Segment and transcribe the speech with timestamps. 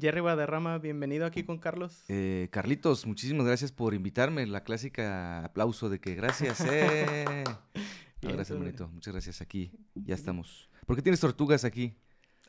[0.00, 2.04] Jerry Baderrama, bienvenido aquí con Carlos.
[2.08, 4.46] Eh, Carlitos, muchísimas gracias por invitarme.
[4.46, 6.60] La clásica aplauso de que gracias.
[6.70, 7.44] Eh.
[8.20, 8.88] No, gracias, bonito.
[8.88, 9.40] Muchas gracias.
[9.40, 10.68] Aquí ya estamos.
[10.86, 11.94] ¿Por qué tienes tortugas aquí?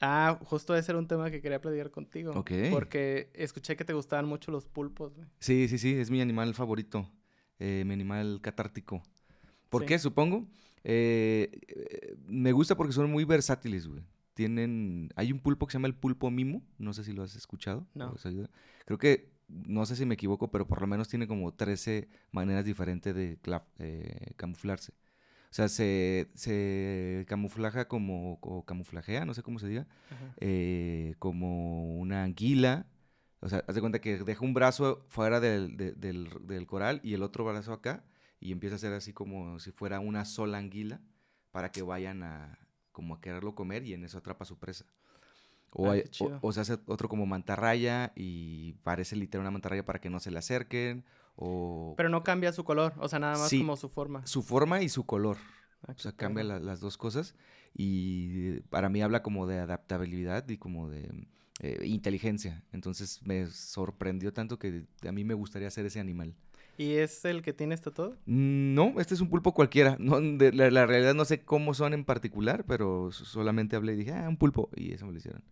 [0.01, 2.31] Ah, justo ese era un tema que quería platicar contigo.
[2.31, 2.49] Ok.
[2.71, 5.28] Porque escuché que te gustaban mucho los pulpos, güey.
[5.40, 7.08] Sí, sí, sí, es mi animal favorito.
[7.60, 9.04] eh, mi animal catártico.
[9.70, 9.90] ¿Por Sí.
[9.90, 10.00] qué?
[10.00, 10.47] Supongo.
[10.84, 14.02] Eh, me gusta porque son muy versátiles, güey.
[14.40, 15.10] Tienen.
[15.17, 16.63] Hay un pulpo que se llama el pulpo mimo.
[16.77, 17.85] No sé si lo has escuchado.
[17.94, 18.13] No.
[18.85, 19.34] Creo que.
[19.49, 23.38] No sé si me equivoco, pero por lo menos tiene como 13 maneras diferentes de
[23.79, 24.93] eh, camuflarse.
[25.52, 28.39] O sea, se, se camuflaja como.
[28.41, 29.88] o camuflajea, no sé cómo se diga.
[30.38, 32.85] Eh, como una anguila.
[33.41, 37.01] O sea, haz de cuenta que deja un brazo fuera del, de- del, del coral
[37.03, 38.05] y el otro brazo acá
[38.40, 41.01] y empieza a hacer así como si fuera una sola anguila
[41.51, 42.57] para que vayan a
[42.99, 44.84] como a quererlo comer y en eso atrapa a su presa.
[45.71, 46.03] O, Ah, hay-
[46.41, 50.31] o- se hace otro como mantarraya y parece literal una mantarraya para que no se
[50.31, 51.05] le acerquen.
[51.38, 53.60] O Pero no cambia su color, o sea, nada más Sí.
[53.60, 54.27] como su forma.
[54.27, 55.38] su forma y su color.
[55.88, 57.35] Ah, O sea, cambia la- las dos cosas
[57.73, 61.10] y para mí habla como de adaptabilidad y como de
[61.62, 62.63] eh, inteligencia.
[62.73, 66.34] Entonces me sorprendió tanto que a mí me gustaría ser ese animal.
[66.80, 68.16] ¿Y es el que tienes todo?
[68.26, 69.98] No, este es un pulpo cualquiera.
[70.00, 73.94] No, de- la, la realidad no sé cómo son en particular, pero so- solamente hablé
[73.94, 74.70] y dije, ah, un pulpo.
[74.76, 75.44] Y eso me lo hicieron.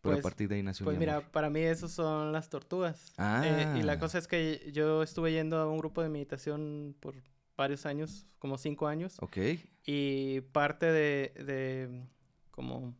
[0.00, 2.50] Pero Pues- a partir de ahí nació Pues mi mira, para mí esos son las
[2.50, 3.12] tortugas.
[3.18, 3.98] Eh, y la Ah.
[3.98, 7.16] cosa es que yo estuve yendo a un grupo de meditación por
[7.56, 9.16] varios años, como cinco años.
[9.20, 9.38] Ok.
[9.86, 12.06] Y parte de, de
[12.52, 12.94] como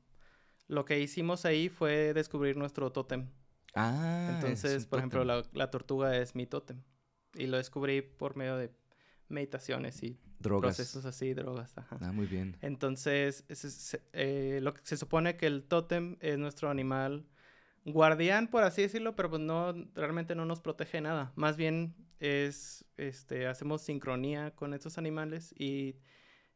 [0.67, 3.29] lo que hicimos ahí fue descubrir nuestro tótem.
[3.77, 6.81] Ah, es Entonces, por ejemplo, la, la tortuga es mi tótem.
[7.37, 8.71] Y lo descubrí por medio de
[9.29, 10.77] meditaciones y Drogas.
[10.77, 11.77] procesos así, drogas.
[11.77, 11.99] Ajá.
[12.01, 12.57] Ah, muy bien.
[12.61, 17.27] Entonces, es- eh, lo que se supone que el tótem es nuestro animal
[17.87, 21.33] guardián, por así decirlo, pero pues no, realmente no nos protege de nada.
[21.37, 25.97] Más bien es, este, hacemos sincronía con estos animales y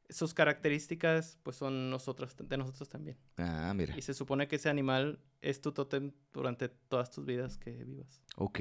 [0.08, 3.18] sus características pues son nosotros, de nosotros también.
[3.36, 3.94] Ah, mira.
[3.98, 8.22] Y se supone que ese animal es tu tótem durante todas tus vidas que vivas.
[8.36, 8.60] Ok,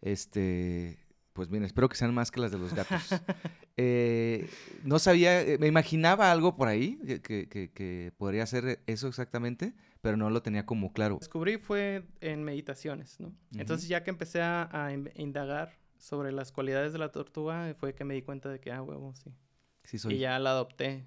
[0.00, 0.98] este,
[1.34, 3.10] pues bien, espero que sean más que las de los gatos.
[3.76, 4.48] Eh,
[4.84, 10.16] no sabía, eh, me imaginaba algo por ahí que, que- podría ser eso exactamente, pero
[10.16, 11.18] no lo tenía como claro.
[11.18, 13.34] descubrí fue en meditaciones, ¿no?
[13.56, 17.96] Entonces ya que empecé a, a in- indagar sobre las cualidades de la tortuga, fue
[17.96, 19.32] que me di cuenta de que, ah, huevo, sí.
[19.82, 20.14] Sí, soy.
[20.14, 21.04] Y ya la adopté.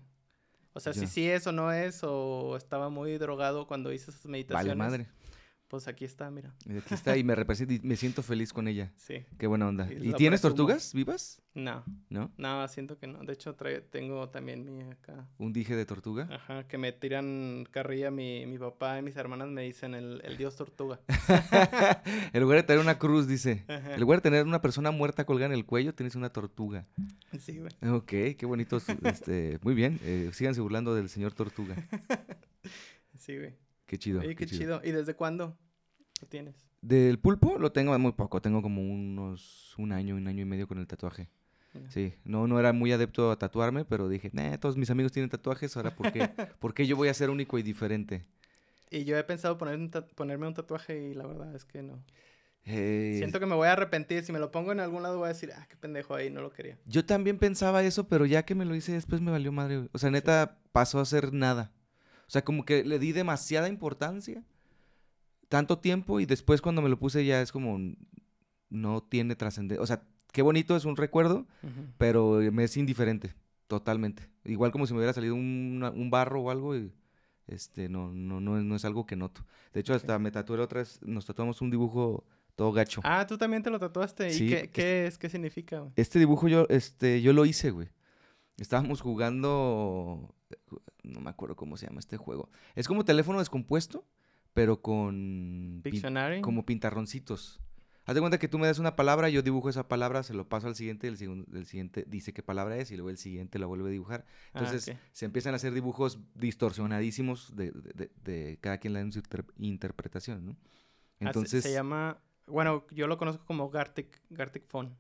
[0.74, 4.26] O sea, si sí es o no es, o estaba muy drogado cuando hice esas
[4.26, 4.78] Vale, meditaciones.
[4.78, 5.08] madre.
[5.68, 6.56] Pues aquí está, mira.
[6.66, 8.94] Y Aquí está y me representa y me siento feliz con ella.
[8.96, 9.26] Sí.
[9.38, 9.92] Qué buena onda.
[9.92, 10.56] Y ¿Y lo tienes presumo.
[10.56, 11.42] tortugas vivas?
[11.56, 12.32] No, ¿No?
[12.38, 13.20] no, siento que no.
[13.26, 13.54] De hecho,
[13.90, 15.28] tengo también mi acá.
[15.38, 16.30] ¿Un dije de tortuga?
[16.32, 20.38] Ajá, que me tiran carrilla mi, mi papá y mis hermanas me dicen el, el
[20.38, 21.02] dios tortuga.
[22.32, 23.66] en lugar de tener una cruz, dice.
[23.68, 23.96] Ajá.
[23.96, 26.86] En lugar de tener una persona muerta colgada en el cuello, tienes una tortuga.
[27.40, 27.74] Sí, güey.
[27.94, 28.78] Ok, qué bonito.
[29.04, 30.00] este, muy bien.
[30.04, 31.76] eh, síganse burlando del señor tortuga.
[33.18, 33.56] Sí, güey.
[33.88, 34.20] Qué chido.
[34.20, 34.82] Oye, qué chido.
[34.84, 35.58] ¿Y desde cuándo
[36.22, 36.68] lo tienes?
[36.82, 40.68] Del pulpo lo tengo muy poco, tengo como unos un año, un año y medio
[40.68, 41.30] con el tatuaje.
[41.90, 45.30] Sí, no, no era muy adepto a tatuarme, pero dije, nah, todos mis amigos tienen
[45.30, 46.28] tatuajes, ahora ¿por qué,
[46.60, 48.26] ¿por qué yo voy a ser único y diferente?
[48.90, 52.04] Y yo he pensado poner un ponerme un tatuaje y la verdad es que no.
[52.66, 54.24] Eh, Siento que me voy a arrepentir.
[54.24, 56.42] Si me lo pongo en algún lado voy a decir, ah, qué pendejo ahí, no
[56.42, 56.78] lo quería.
[56.86, 59.88] Yo también pensaba eso, pero ya que me lo hice después me valió madre.
[59.94, 61.72] O sea, neta, pasó a ser nada.
[62.28, 64.44] O sea, como que le di demasiada importancia,
[65.50, 67.80] tanto tiempo, y después cuando me lo puse ya es como,
[68.70, 69.82] no tiene trascendencia.
[69.82, 71.48] O sea, qué bonito, es un recuerdo,
[71.98, 73.34] pero me es indiferente,
[73.68, 74.30] totalmente.
[74.44, 76.92] Igual como si me hubiera salido un, un barro o algo, y,
[77.48, 79.46] este, no, no, no, es- no es algo que noto.
[79.74, 82.26] De hecho, hasta me tatué otra vez, nos tatuamos un dibujo
[82.58, 83.00] todo gacho.
[83.06, 84.28] Ah, tú también te lo tatuaste.
[84.30, 85.18] ¿Y Sí, qué, es- qué es?
[85.18, 85.86] ¿Qué significa?
[85.96, 87.88] Este dibujo yo, este, yo lo hice, güey.
[88.58, 90.34] Estábamos jugando,
[91.08, 92.50] no me acuerdo cómo se llama este juego.
[92.76, 94.06] Es como teléfono descompuesto,
[94.54, 96.42] pero con pin- Pictionary.
[96.42, 97.60] como pintarroncitos.
[98.06, 100.48] Haz de cuenta que tú me das una palabra, yo dibujo esa palabra, se lo
[100.48, 101.18] paso al siguiente, el,
[101.54, 104.26] el siguiente dice qué palabra es y luego el siguiente la vuelve a dibujar.
[104.54, 109.02] Ah, Entonces se empiezan a hacer dibujos distorsionadísimos de, de- de- de cada quien la
[109.12, 110.52] su inter- interpretación, ¿no?
[110.52, 110.56] Ah,
[111.20, 114.96] se- Entonces, se, llama, bueno, yo lo conozco como Gartic, Gartic Phone.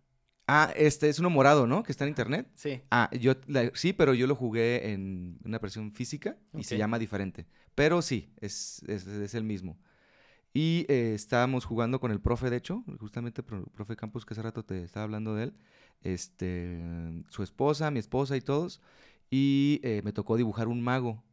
[0.47, 1.83] Ah, este es uno morado, ¿no?
[1.83, 2.49] Que está en internet.
[2.55, 2.81] Sí.
[2.91, 6.99] Ah, yo la- sí, pero yo lo jugué en una versión física y se llama
[6.99, 7.45] diferente.
[7.75, 9.77] Pero sí, es, es, es el mismo.
[10.53, 14.41] Y eh, estábamos jugando con el profe, de hecho, justamente pro- profe Campos, que hace
[14.41, 15.53] rato te estaba hablando de él,
[16.01, 16.79] este,
[17.29, 18.81] su esposa, mi esposa y todos.
[19.29, 21.23] Y eh, me tocó dibujar un mago.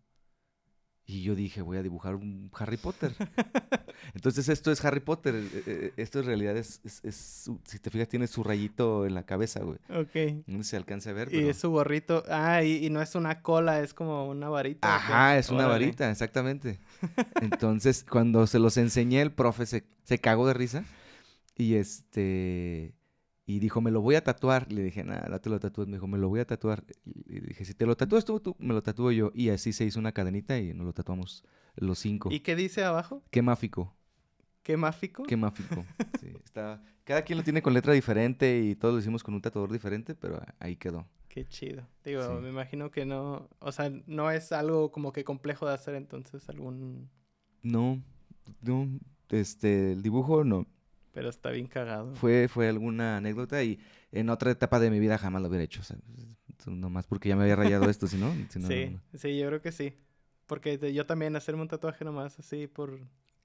[1.07, 3.13] Y yo dije, voy a dibujar un Harry Potter.
[4.15, 5.35] Entonces esto es Harry Potter.
[5.35, 9.05] eh, eh, Esto en realidad es, es- es su- si te fijas, tiene su rayito
[9.05, 9.79] en la cabeza, güey.
[9.91, 10.45] Ok.
[10.47, 11.51] No se alcanza a ver, Y pero...
[11.51, 12.23] es su gorrito.
[12.31, 14.97] Ah, y, y no es una cola, es como una varita.
[14.97, 16.79] Ajá, es una varita, exactamente.
[17.43, 20.85] Entonces, cuando se los enseñé, el profe se, se cagó de risa.
[21.57, 22.95] Y este.
[23.47, 24.73] Y dijo, me lo voy a tatuar.
[24.73, 25.87] Le dije, nada, no te lo tatúes.
[25.87, 26.83] Me dijo, me lo voy a tatuar.
[27.05, 29.33] Y le dije, si te lo tatúas tú, tú, me lo tatúo yo.
[29.35, 31.45] Y así se hizo una cadenita y nos lo tatuamos
[31.77, 32.31] los cinco.
[32.33, 33.23] ¿Y qué dice abajo?
[33.31, 33.95] Qué máfico,
[34.63, 35.25] ¿Qué máfico?
[35.25, 35.85] qué máfico.
[36.21, 36.83] Sí, está...
[37.05, 40.15] Cada quien lo tiene con letra diferente y todos lo hicimos con un tatuador diferente,
[40.15, 41.07] pero ahí quedó.
[41.29, 41.87] Qué chido.
[42.03, 42.43] Digo, Sí.
[42.43, 46.49] me imagino que no, o sea, no es algo como que complejo de hacer entonces
[46.49, 47.11] algún,
[47.63, 48.03] No,
[48.63, 48.89] no,
[49.29, 50.67] este, el dibujo no.
[51.15, 52.15] Pero está bien cagado.
[52.17, 53.79] fue, fue alguna anécdota y
[54.13, 55.81] en otra etapa de mi vida jamás lo hubiera hecho.
[55.81, 55.97] O sea,
[56.67, 59.19] nomás porque ya me había rayado esto, si no, si no, sí, no, no.
[59.19, 59.95] sí, yo creo que sí.
[60.47, 63.01] Porque yo también hacerme un tatuaje nomás así por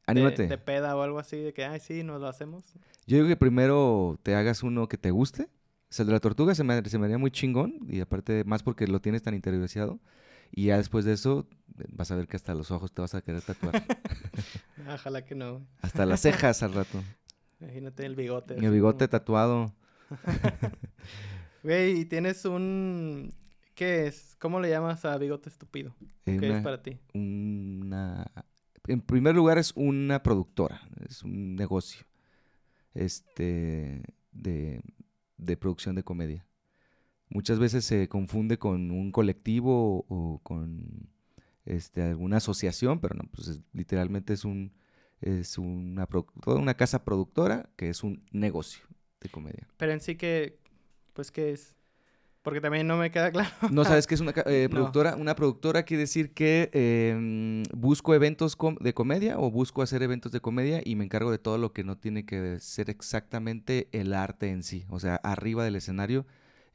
[0.10, 0.48] Anímate.
[0.48, 2.64] De, peda o algo así, de que, ay, sí, nos lo hacemos.
[3.06, 5.44] Yo digo que primero te hagas uno que te guste.
[5.44, 8.44] O sea, el de la tortuga se me, se me haría muy chingón y aparte
[8.44, 10.00] más porque lo tienes tan interiorizado.
[10.52, 11.48] Y ya después de eso
[11.90, 13.84] vas a ver que hasta los ojos te vas a querer tatuar.
[14.94, 15.62] Ojalá que no.
[15.82, 17.04] hasta las cejas al rato.
[17.60, 18.56] Imagínate el bigote.
[18.56, 19.74] El bigote como- tatuado.
[21.64, 23.34] Güey, y tienes un...
[23.76, 24.36] ¿Qué es?
[24.40, 25.94] ¿Cómo le llamas a bigote estúpido?
[26.26, 26.98] eh, ¿Qué es para ti?
[27.14, 28.32] una...
[28.88, 32.06] En primer lugar es una productora, es un negocio
[32.96, 34.02] este,
[34.32, 34.82] de,
[35.38, 36.46] de producción de comedia.
[37.30, 41.10] Muchas veces se confunde con un colectivo o con
[41.66, 44.72] este, alguna asociación, pero no, pues es- literalmente es, un,
[45.22, 46.08] es una,
[46.44, 48.84] toda una casa productora que es un negocio
[49.22, 49.68] de comedia.
[49.78, 50.60] Pero en sí que,
[51.14, 51.76] pues, ¿qué es?
[52.42, 53.50] Porque también no me queda claro.
[53.70, 54.76] ¿No sabes qué es una eh, No.
[54.76, 55.16] productora?
[55.18, 60.32] Una productora quiere decir que eh, busco eventos com- de comedia o busco hacer eventos
[60.32, 64.14] de comedia y me encargo de todo lo que no tiene que ser exactamente el
[64.14, 64.86] arte en sí.
[64.90, 66.26] O sea, arriba del escenario,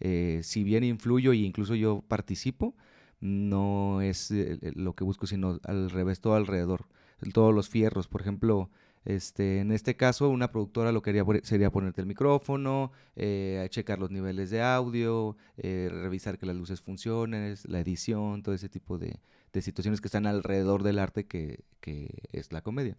[0.00, 2.76] eh, si bien influyo e incluso yo participo,
[3.20, 6.86] no es eh, lo que busco, sino al revés, todo alrededor.
[7.32, 8.70] Todos los fierros, por ejemplo,
[9.04, 13.98] este, en este caso, una productora lo que haría sería ponerte el micrófono, eh, checar
[13.98, 18.98] los niveles de audio, eh, revisar que las luces funcionen, la edición, todo ese tipo
[18.98, 19.20] de,
[19.52, 22.96] de situaciones que están alrededor del arte que, que es la comedia.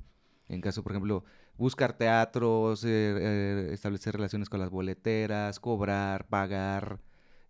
[0.48, 1.24] En caso, por ejemplo,
[1.58, 7.00] buscar teatros, eh, eh, establecer relaciones con las boleteras, cobrar, pagar,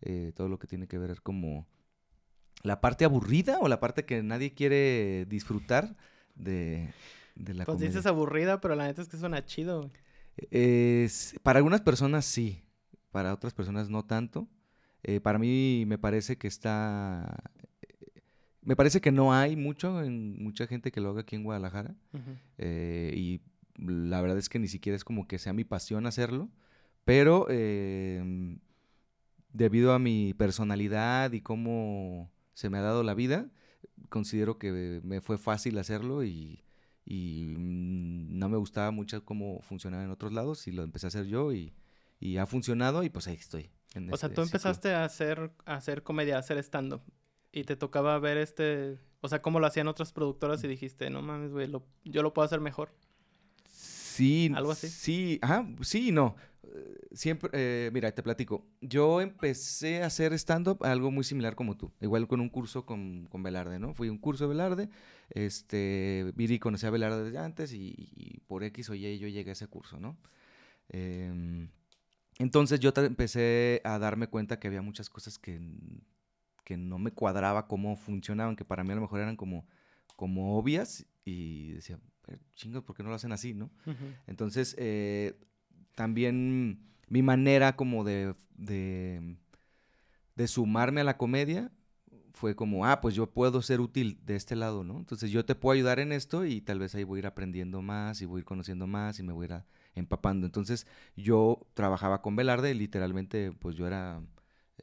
[0.01, 1.67] eh, todo lo que tiene que ver como
[2.63, 5.95] la parte aburrida o la parte que nadie quiere disfrutar
[6.35, 6.89] de,
[7.35, 7.89] de la Pues comedia.
[7.89, 9.79] dices aburrida, pero la neta es que suena chido.
[9.81, 9.91] güey.
[10.51, 12.63] Es- para algunas personas sí,
[13.11, 14.47] para otras personas no tanto.
[15.03, 17.37] Eh, para mí me parece que está...
[17.81, 18.21] eh,
[18.61, 21.95] Me parece que no hay mucho, en mucha gente que lo haga aquí en Guadalajara.
[22.57, 23.41] Eh, y
[23.77, 26.49] la verdad es que ni siquiera es como que sea mi pasión hacerlo.
[27.05, 28.57] Pero eh,
[29.53, 33.49] debido a mi personalidad y cómo se me ha dado la vida,
[34.09, 36.63] considero que me fue fácil hacerlo y,
[37.05, 41.09] y, mm, no me gustaba mucho cómo funcionaba en otros lados y lo empecé a
[41.09, 41.73] hacer yo y,
[42.19, 43.71] y ha funcionado y pues ahí estoy.
[43.93, 44.43] en O sea, este tú ciclo.
[44.43, 47.01] empezaste a hacer, a hacer comedia, a hacer stand-up.
[47.51, 48.99] Y te tocaba ver este...
[49.21, 51.71] O sea, cómo lo hacían otras productoras y dijiste, no mames, güey,
[52.03, 52.93] yo lo puedo hacer mejor.
[54.15, 54.87] Sí, ¿Algo así?
[54.87, 56.35] Sí, ajá, sí y no.
[56.63, 58.65] Eh, Siempre, eh, mira, te platico.
[58.81, 61.91] Yo empecé a hacer stand-up algo muy similar como tú.
[62.01, 63.93] Igual con un curso con, con Velarde, ¿no?
[63.93, 64.89] Fui a un curso de Velarde.
[65.29, 69.51] Este, Viri conocía a Velarde desde antes y, y por X o Y yo llegué
[69.51, 70.17] a ese curso, ¿no?
[70.89, 71.69] Em,
[72.37, 75.59] entonces yo empecé a darme cuenta que había muchas cosas que,
[76.63, 79.65] que no me cuadraba cómo funcionaban, que para mí a lo mejor eran como,
[80.15, 81.99] como obvias y decía, "Eh,
[82.55, 83.69] chingos, ¿por qué no lo hacen así, no?
[84.27, 85.37] Entonces, eh,
[85.95, 89.37] también mi manera como de, de,
[90.35, 91.71] de sumarme a la comedia
[92.33, 94.97] fue como, ah, pues yo puedo ser útil de este lado, ¿no?
[94.97, 97.81] Entonces yo te puedo ayudar en esto y tal vez ahí voy a ir aprendiendo
[97.81, 99.65] más y voy a ir conociendo más y me voy a ir a-
[99.95, 100.45] empapando.
[100.45, 104.21] Entonces yo trabajaba con Velarde y literalmente pues yo era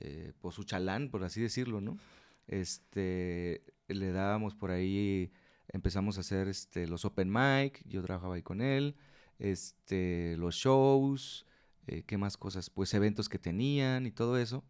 [0.01, 1.99] eh, pues su chalán, por así decirlo, ¿no?
[2.47, 5.31] Este, le dábamos por ahí,
[5.73, 8.97] empezamos a hacer este, los open mic, yo trabajaba ahí con él,
[9.39, 11.47] este, los shows,
[11.87, 14.65] eh, qué más cosas, pues eventos que tenían y todo eso.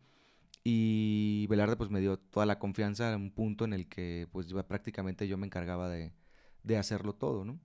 [0.65, 4.47] Y Velarde pues me dio toda la confianza a un punto en el que pues
[4.69, 6.13] prácticamente yo me encargaba de,
[6.63, 7.59] de hacerlo todo, ¿no?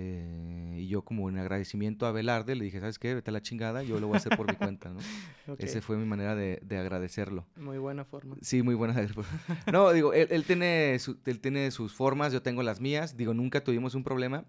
[0.00, 3.14] Eh, y yo como en agradecimiento a Velarde le dije, ¿sabes qué?
[3.14, 4.98] Vete a la chingada, yo lo voy a hacer por mi cuenta, ¿no?
[5.52, 7.46] Ok, Esa fue mi manera de, de agradecerlo.
[7.56, 8.36] Muy buena forma.
[8.42, 8.94] Sí, muy buena.
[9.72, 13.16] No, digo, él, él tiene su- él tiene sus formas, yo tengo las mías.
[13.16, 14.44] Digo, nunca tuvimos un problema.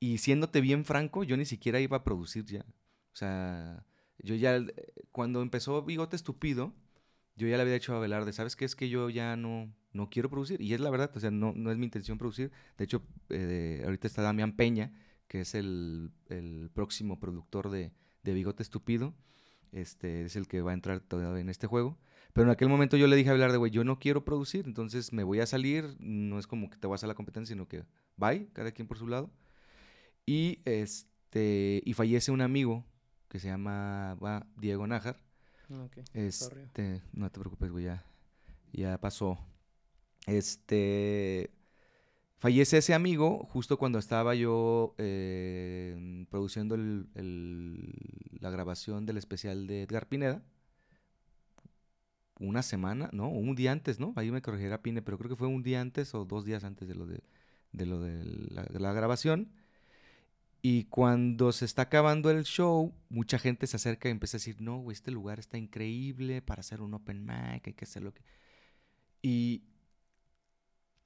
[0.00, 2.62] Y siéndote bien franco, yo ni siquiera iba a producir ya.
[3.12, 3.84] O sea,
[4.18, 4.74] yo ya, eh,
[5.12, 6.72] cuando empezó Bigote Estúpido,
[7.42, 8.64] yo ya le había dicho a Velarde, ¿sabes qué?
[8.64, 10.60] Es que yo ya no, no quiero producir.
[10.60, 12.52] Y es la verdad, o sea, no, no es mi intención producir.
[12.78, 14.92] De hecho, eh, ahorita está Damián Peña,
[15.26, 17.90] que es el, el próximo productor de,
[18.22, 19.12] Bigote Estúpido.
[19.72, 21.98] Este es el que va a entrar todavía en este juego.
[22.32, 25.12] Pero en aquel momento yo le dije a Velarde, güey, yo no quiero producir, entonces
[25.12, 25.96] me voy a salir.
[25.98, 27.84] No es como que te vas a la competencia, sino que
[28.16, 29.30] bye, cada quien por su lado.
[30.26, 32.86] Y este y fallece un amigo
[33.28, 34.16] que se llama
[34.56, 35.18] Diego Nájar.
[36.32, 36.62] Sorry.
[36.62, 38.04] Este, no te preocupes, güey, ya,
[38.72, 39.38] ya pasó.
[40.26, 41.50] Este,
[42.38, 49.66] fallece ese amigo justo cuando estaba yo eh, produciendo el- el- la grabación del especial
[49.66, 50.42] de Edgar Pineda.
[52.38, 53.28] Una semana, ¿no?
[53.28, 54.12] Un día antes, ¿no?
[54.16, 56.88] Ahí me corregirá Pine, pero creo que fue un día antes o dos días antes
[56.88, 57.22] de lo de,
[57.72, 59.52] de lo de la, de la grabación.
[60.64, 64.60] Y cuando se está acabando el show, mucha gente se acerca y empieza a decir,
[64.60, 68.14] no, güey, este lugar está increíble para hacer un open mic, hay que hacer lo
[68.14, 68.22] que...
[69.22, 69.64] Y,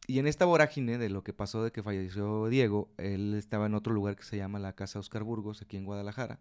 [0.06, 3.75] y en esta vorágine de lo que pasó de que falleció Diego, él estaba en
[3.75, 6.38] otro lugar que se llama la Casa Oscar Burgos, aquí en Guadalajara.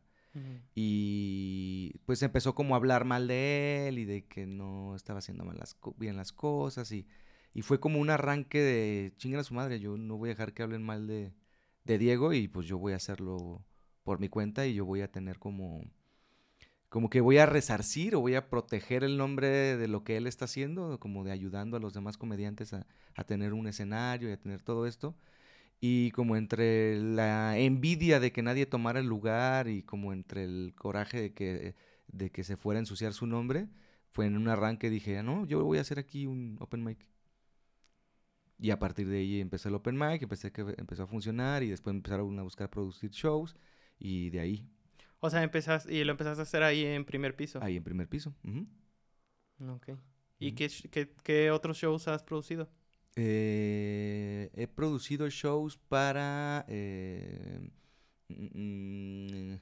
[0.73, 5.45] Y pues empezó como a hablar mal de él y de que no estaba haciendo
[5.45, 6.91] mal las bien las cosas.
[6.91, 7.07] Y,
[7.53, 9.79] y fue como un arranque de chinguen a su madre.
[9.79, 11.31] Yo no voy a dejar que hablen mal de,
[11.85, 13.63] de Diego y pues yo voy a hacerlo
[14.03, 15.83] por mi cuenta y yo voy a tener como
[16.89, 20.27] como que voy a resarcir o voy a proteger el nombre de lo que él
[20.27, 24.31] está haciendo, como de ayudando a los demás comediantes a, a tener un escenario y
[24.31, 25.15] a tener todo esto.
[25.81, 30.73] Y como entre la envidia de que nadie tomara el lugar y como entre el
[30.77, 31.75] coraje de que,
[32.07, 33.67] de que se fuera a ensuciar su nombre,
[34.11, 36.99] fue en un arranque dije, "Ah, no, yo voy a hacer aquí un open mic.
[38.59, 41.69] Y a partir de ahí empezó el open mic, empecé que empezó a funcionar y
[41.69, 43.55] después empezaron a buscar producir shows
[43.99, 44.69] y de ahí,
[45.19, 47.65] O sea, empezaste, y lo empezaste a hacer ahí en primer piso.
[47.65, 48.33] ahí en primer piso.
[48.43, 48.65] ujú.
[49.59, 49.89] Ok.
[50.39, 52.69] ¿Y qué, qué, qué otros shows has producido?
[53.15, 56.65] Eh, he producido shows para...
[56.67, 57.69] eh,
[58.29, 59.59] mm, mm,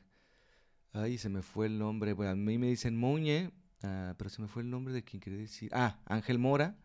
[0.94, 2.14] ay, se me fue el nombre.
[2.14, 3.52] Bueno, a mí me dicen Moñe,
[3.84, 5.70] ah, pero se me fue el nombre de quien quería decir.
[5.74, 6.78] Ah, Ángel Mora.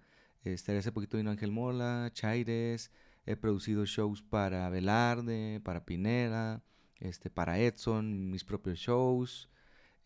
[0.44, 2.90] Este, hace poquito vino Ángel Mora, Chaires.
[3.26, 6.62] He producido shows para Velarde, para Pineda,
[6.98, 9.50] este, para Edson, mis propios shows.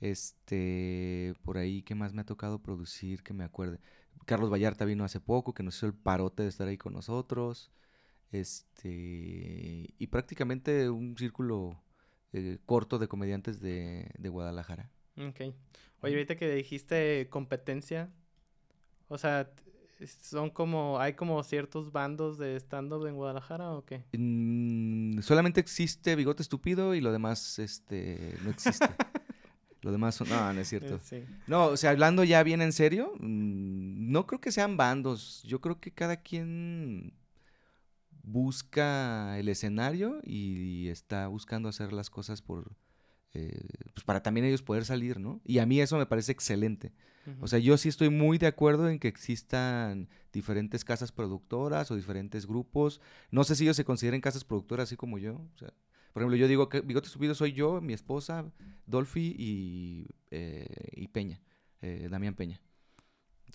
[0.01, 3.79] Este, por ahí, ¿qué más me ha tocado producir que me acuerde?
[4.27, 7.71] Carlos Vallarta vino hace poco, que nos hizo el parote de estar ahí con nosotros.
[8.33, 11.81] Este, y prácticamente un círculo
[12.33, 14.91] eh, corto de comediantes de, de Guadalajara.
[15.17, 15.55] Ok.
[16.01, 18.11] Oye, ahorita que dijiste competencia,
[19.09, 19.53] o sea,
[20.07, 24.05] son como, hay como ciertos bandos de stand-up en Guadalajara o qué?
[24.13, 28.87] Mm, solamente existe Bigote Estúpido y lo demás este, no existe.
[29.83, 30.29] lo demás son...
[30.29, 30.99] No, no es cierto.
[31.03, 31.25] Sí.
[31.47, 35.43] No, o sea, hablando ya bien en serio, mm, no creo que sean bandos.
[35.45, 37.15] Yo creo que cada quien
[38.23, 42.73] busca el escenario y está buscando hacer las cosas por,
[43.35, 43.61] eh,
[43.95, 45.41] pues para también ellos poder salir, ¿no?
[45.45, 46.93] Y a mí eso me parece excelente.
[47.41, 51.95] O sea, yo sí estoy muy de acuerdo en que existan diferentes casas productoras o
[51.95, 53.01] diferentes grupos.
[53.31, 55.35] No sé si ellos se consideren casas productoras así como yo.
[55.35, 55.73] O sea,
[56.13, 58.51] por ejemplo, yo digo que Bigote Subido soy yo, mi esposa,
[58.87, 61.41] Dolphy y, eh, y Peña,
[61.81, 62.61] eh, Damián Peña.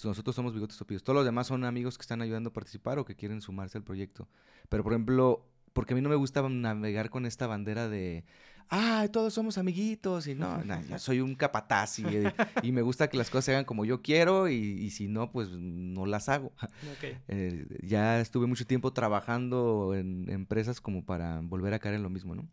[0.03, 1.03] Nosotros somos Bigotes Estúpidos.
[1.03, 3.83] Todos los demás son amigos que están ayudando a participar o que quieren sumarse al
[3.83, 4.29] proyecto.
[4.69, 5.45] Pero, por ejemplo,
[5.77, 8.25] porque a mí no me gusta navegar con esta bandera de,
[8.71, 12.81] ah, todos somos amiguitos y no, no, yo soy un capataz y, eh, y me
[12.81, 16.07] gusta que las cosas se hagan como yo quiero y, y si no, pues no
[16.07, 16.51] las hago.
[17.29, 22.09] Eh, ya estuve mucho tiempo trabajando en empresas como para volver a caer en lo
[22.09, 22.47] mismo, ¿no?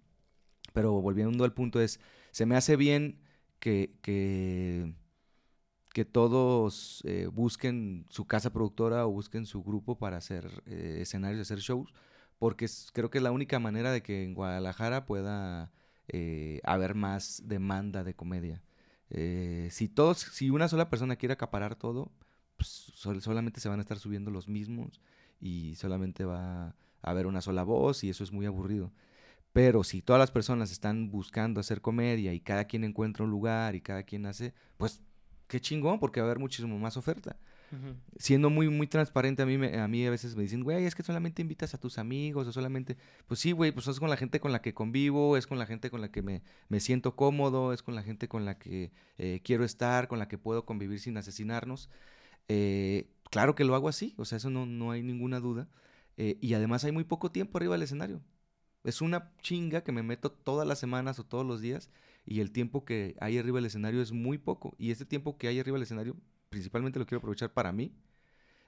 [0.75, 2.01] Pero volviendo al punto es,
[2.31, 3.21] se me hace bien
[3.59, 4.93] que, que,
[5.95, 11.41] que todos eh, busquen su casa productora o busquen su grupo para hacer eh, escenarios,
[11.41, 11.95] hacer shows,
[12.39, 15.73] porque creo que es la única manera de que en Guadalajara pueda
[16.09, 18.63] eh, haber más demanda de comedia.
[19.11, 22.13] Eh, si todos, si una sola persona quiere acaparar todo,
[22.57, 25.01] pues sol- solamente se van a estar subiendo los mismos
[25.41, 28.93] y solamente va a haber una sola voz y eso es muy aburrido.
[29.53, 33.75] Pero si todas las personas están buscando hacer comedia y cada quien encuentra un lugar
[33.77, 35.03] y cada quien hace, pues
[35.47, 37.37] qué chingón, porque va a haber muchísimo más oferta.
[38.19, 40.95] Siendo muy, muy transparente, a mí, me- a mí a veces me dicen, güey, es
[40.95, 42.97] que solamente invitas a tus amigos o solamente...
[43.27, 45.67] Pues sí, güey, pues es con la gente con la que convivo, es con la
[45.67, 48.93] gente con la que me, me siento cómodo, es con la gente con la que
[49.19, 51.91] eh, quiero estar, con la que puedo convivir sin asesinarnos.
[52.49, 55.69] Eh, claro que lo hago así, o sea, eso no, no hay ninguna duda.
[56.17, 58.21] Eh, y además hay muy poco tiempo arriba del escenario.
[58.85, 61.91] Es una chinga que me meto todas las semanas o todos los días
[62.27, 64.75] y el tiempo que hay arriba del escenario es muy poco.
[64.79, 66.17] Y ese tiempo que hay arriba del escenario
[66.55, 67.93] principalmente lo quiero aprovechar para mí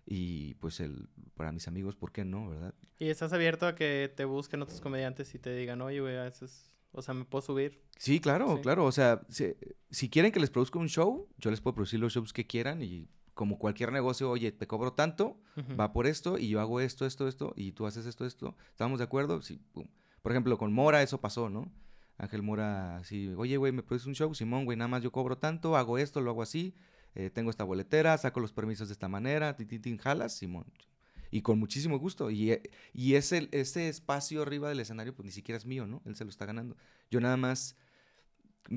[0.05, 2.75] y pues el para mis amigos, ¿por qué no, verdad?
[2.99, 6.45] ¿Y estás abierto a que te busquen otros comediantes y te digan, oye, güey, eso
[6.47, 6.73] es...
[6.93, 7.83] O sea, ¿me puedo subir?
[7.99, 8.62] Sí, claro, Sí.
[8.62, 8.87] claro.
[8.87, 9.55] O sea, si,
[9.90, 12.83] si quieren que les produzca un show, yo les puedo producir los shows que quieran
[12.83, 15.38] y como cualquier negocio, oye, te cobro tanto,
[15.78, 18.57] va por esto y yo hago esto, esto, esto y tú haces esto, esto.
[18.71, 19.43] ¿Estamos de acuerdo?
[19.43, 19.87] Sí, pum.
[20.23, 21.71] Por ejemplo, con Mora eso pasó, ¿no?
[22.16, 25.37] Ángel Mora, así, oye, güey, me produces un show, Simón, güey, nada más yo cobro
[25.37, 26.75] tanto, hago esto, lo hago así,
[27.16, 30.66] eh, tengo esta boletera, saco los permisos de esta manera, tin, jalas, Simón.
[31.30, 32.30] Y con muchísimo gusto.
[32.30, 36.02] Y, eh, y ese, ese espacio arriba del escenario, pues ni siquiera es mío, ¿no?
[36.04, 36.76] Él se lo está ganando.
[37.11, 37.76] Yo nada más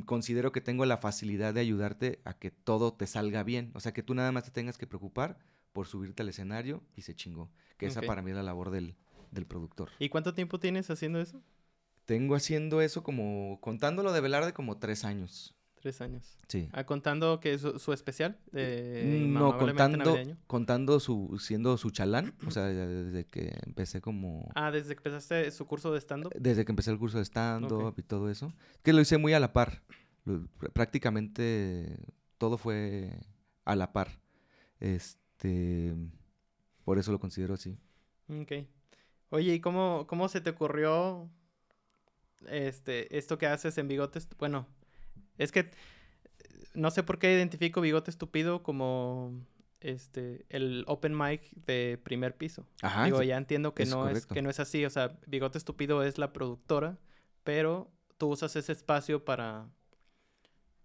[0.05, 3.71] considero que tengo la facilidad de ayudarte a que todo te salga bien.
[3.75, 5.37] O sea, que tú nada más te tengas que preocupar
[5.73, 7.51] por subirte al escenario y se chingó.
[7.77, 8.05] Que esa Ok.
[8.07, 8.95] para mí es la labor del,
[9.31, 9.89] del productor.
[9.99, 11.41] ¿Y cuánto tiempo tienes haciendo eso?
[12.05, 15.55] Tengo haciendo eso como, contándolo de Velarde, como tres años.
[15.81, 16.37] Tres años.
[16.47, 16.67] Sí.
[16.73, 20.37] Ah, contando que es su, su especial de no, contando, Navideño.
[20.45, 24.51] contando su, siendo su chalán, o sea, desde que empecé como...
[24.55, 26.33] Ah, desde que empezaste su curso de stand-up.
[26.37, 28.53] Desde que empecé el curso de stand-up y todo eso.
[28.83, 29.81] Que lo hice muy a la par.
[30.73, 31.97] Prácticamente
[32.37, 33.17] todo fue
[33.63, 34.19] a la par.
[34.81, 35.95] Este.
[36.83, 37.77] Por eso lo considero así.
[38.27, 38.51] Ok.
[39.29, 41.29] Oye, ¿y cómo, cómo se te ocurrió
[42.47, 44.27] este, esto que haces en Bigotes?
[44.37, 44.67] Bueno,
[45.39, 45.71] es que
[46.75, 49.33] no sé por qué identifico Bigote Estúpido como
[49.81, 52.67] este el open mic de primer piso.
[52.83, 53.05] Ajá.
[53.05, 56.03] Digo, ya entiendo que es no es que no es así, o sea, Bigote Estúpido
[56.03, 56.97] es la productora,
[57.43, 59.67] pero tú usas ese espacio para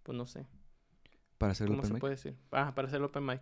[0.04, 0.46] pues no sé,
[1.38, 2.00] Para hacer el ¿cómo open se mic.
[2.00, 2.37] puede decir?
[2.52, 3.40] Ah, para hacer el open mic.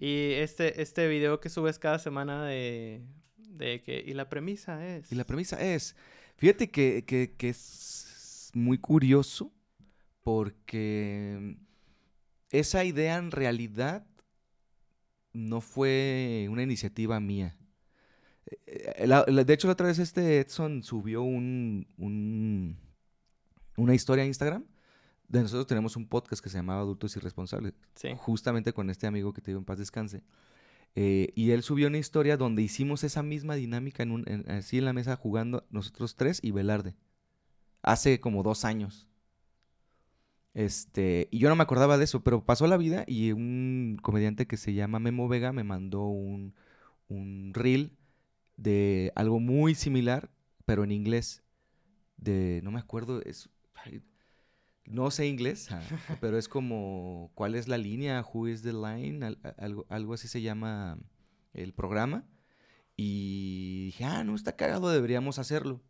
[0.00, 3.02] Y este, este video que subes cada semana de,
[3.36, 4.02] de que...
[4.06, 5.10] Y la premisa es...
[5.10, 5.96] Y la premisa es.
[6.36, 9.52] Fíjate que, que- que es muy curioso
[10.24, 11.56] porque
[12.50, 14.06] esa idea en realidad
[15.32, 17.56] no fue una iniciativa mía.
[18.46, 22.76] Eh, eh, la- la- de hecho, la otra vez este Edson subió un, un-
[23.76, 24.64] una historia a Instagram.
[25.28, 28.10] De nosotros tenemos un podcast que se llamaba Adultos Irresponsables Sí.
[28.16, 30.22] justamente con este amigo que te digo en paz descanse.
[30.94, 34.78] Eh, y él subió una historia donde hicimos esa misma dinámica en un, en- así
[34.78, 36.94] en la mesa jugando nosotros tres y Velarde.
[37.82, 39.08] Hace como dos años.
[40.54, 44.46] Este, y yo no me acordaba de eso, pero pasó la vida y un comediante
[44.46, 46.54] que se llama Memo Vega me mandó un,
[47.08, 47.92] un reel
[48.56, 50.30] de algo muy similar,
[50.64, 51.42] pero en inglés.
[52.16, 53.50] De, no me acuerdo, es,
[54.86, 55.82] no sé inglés, ah,
[56.20, 58.24] pero es como, ¿cuál es la línea?
[58.32, 59.24] Who is the line?
[59.24, 60.98] Al- algo, algo así se llama
[61.52, 62.24] el programa.
[62.96, 65.82] Y dije, ah, no, está cagado, deberíamos hacerlo.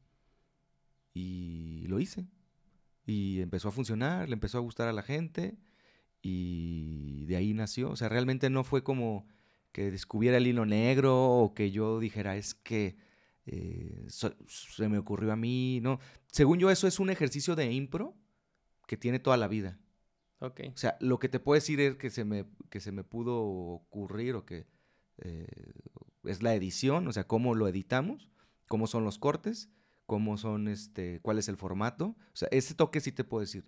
[1.12, 2.26] Y lo hice.
[3.06, 5.56] Y empezó a funcionar, le empezó a gustar a la gente.
[6.22, 7.90] Y de ahí nació.
[7.90, 9.26] O sea, realmente no fue como
[9.72, 12.96] que descubriera el hilo negro o que yo dijera, es que
[13.46, 15.80] eh, so- se me ocurrió a mí.
[15.82, 15.98] No,
[16.30, 18.14] según yo, eso es un ejercicio de impro
[18.86, 19.78] que tiene toda la vida.
[20.38, 20.60] Ok.
[20.74, 23.42] O sea, lo que te puedo decir es que se me, que se me pudo
[23.42, 24.66] ocurrir o que
[25.18, 25.46] eh,
[26.24, 28.30] es la edición, o sea, cómo lo editamos,
[28.68, 29.68] cómo son los cortes,
[30.06, 32.16] cómo son, este, cuál es el formato.
[32.32, 33.64] O sea, ese toque sí te puedo decir.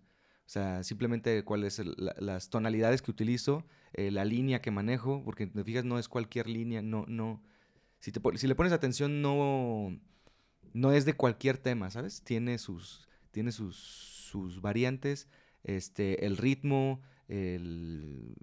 [0.46, 5.48] O sea, simplemente cuáles son las tonalidades que utilizo, eh, la línea que manejo, porque
[5.48, 7.42] te fijas, no es cualquier línea, no, no.
[7.98, 9.98] Si, te, si le pones atención, no,
[10.72, 12.22] no es de cualquier tema, ¿sabes?
[12.22, 15.28] Tiene sus, tiene sus, sus variantes,
[15.64, 18.36] este, el ritmo, el...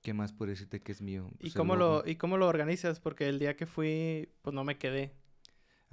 [0.00, 1.30] ¿Qué más puedo decirte que es mío?
[1.38, 3.00] ¿Y Pues cómo, lo, ¿Y cómo lo organizas?
[3.00, 5.14] Porque el día que fui, pues no me quedé.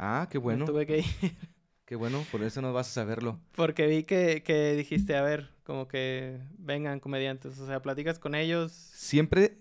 [0.04, 1.06] Ah, qué Me bueno, tuve que ir.
[1.86, 3.40] qué bueno, por eso no vas a saberlo.
[3.52, 7.60] Porque vi que, que dijiste, a ver, como que vengan comediantes.
[7.60, 8.72] O sea, platicas con ellos.
[8.72, 9.60] Siempre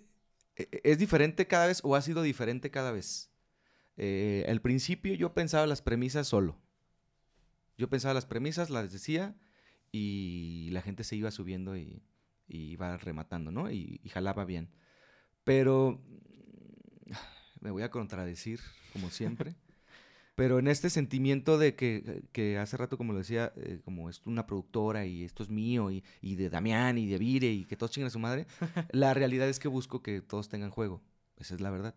[0.57, 3.31] eh, es diferente cada vez o ha sido diferente cada vez.
[3.99, 6.57] Eh, al principio yo pensaba las premisas solo.
[7.77, 9.37] Yo pensaba las premisas, las decía
[9.93, 12.03] y la gente se iba subiendo y,
[12.49, 13.71] y iba rematando, ¿no?
[13.71, 14.71] Y, y jalaba bien.
[15.45, 16.01] Pero
[17.61, 18.61] me voy a contradecir,
[18.95, 19.55] como siempre.
[20.35, 24.23] Pero en este sentimiento de que, que hace rato, como lo decía, eh, como es
[24.25, 27.77] una productora y esto es mío y, y de Damián y de Vire y que
[27.77, 28.47] todos chingan a su madre,
[28.93, 31.03] la realidad es que busco que todos tengan juego.
[31.37, 31.95] esa es la verdad.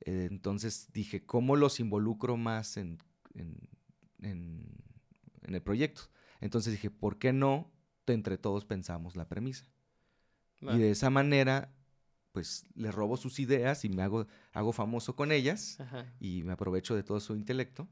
[0.00, 2.98] Eh, entonces dije, ¿cómo los involucro más en,
[3.34, 3.56] en,
[4.20, 4.66] en,
[5.42, 6.02] en el proyecto?
[6.40, 7.70] Entonces dije, ¿por qué no
[8.06, 9.66] entre todos pensamos la premisa?
[10.60, 11.74] Y de esa manera,
[12.32, 16.12] pues les robo sus ideas y me hago, hago famoso con ellas Ajá.
[16.18, 17.88] y me aprovecho de todo su intelecto.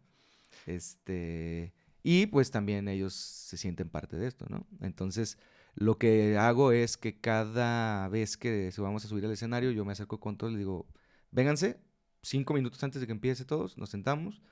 [0.67, 1.73] Este,
[2.03, 4.67] y pues también ellos se sienten parte de esto, ¿no?
[4.81, 5.39] Entonces,
[5.75, 9.85] lo que hago es que cada vez que se vamos a subir al escenario, yo
[9.85, 10.87] me acerco con todos y les digo,
[11.31, 11.79] vénganse,
[12.23, 14.43] cinco minutos antes de que empiece todos, nos sentamos,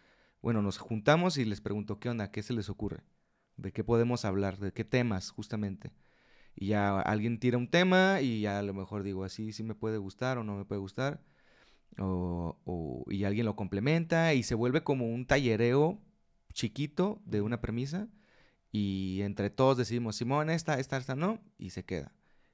[0.40, 2.30] bueno, nos juntamos y les pregunto, ¿qué onda?
[2.30, 3.02] ¿Qué se les ocurre?
[3.56, 4.58] ¿De qué podemos hablar?
[4.58, 5.92] ¿De qué temas, justamente?
[6.60, 9.74] Y ya alguien tira un tema y ya a lo mejor digo, así sí me
[9.76, 11.20] puede gustar o no me puede gustar.
[11.98, 16.00] O, o- y alguien lo complementa y se vuelve como un tallereo
[16.52, 18.08] chiquito de una premisa
[18.72, 22.12] y entre todos decidimos, Simón, esta, esta, esta no, y se queda.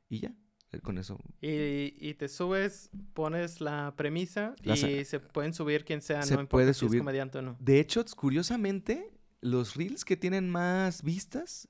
[0.08, 0.34] Y ya,
[0.72, 1.18] eh, con eso.
[1.40, 6.34] Y, y te subes, pones la premisa La y se pueden subir quien sea, Se
[6.34, 6.96] no importa puede si subir.
[6.98, 7.56] es comediante o no.
[7.58, 11.68] De hecho, curiosamente, los reels que tienen más vistas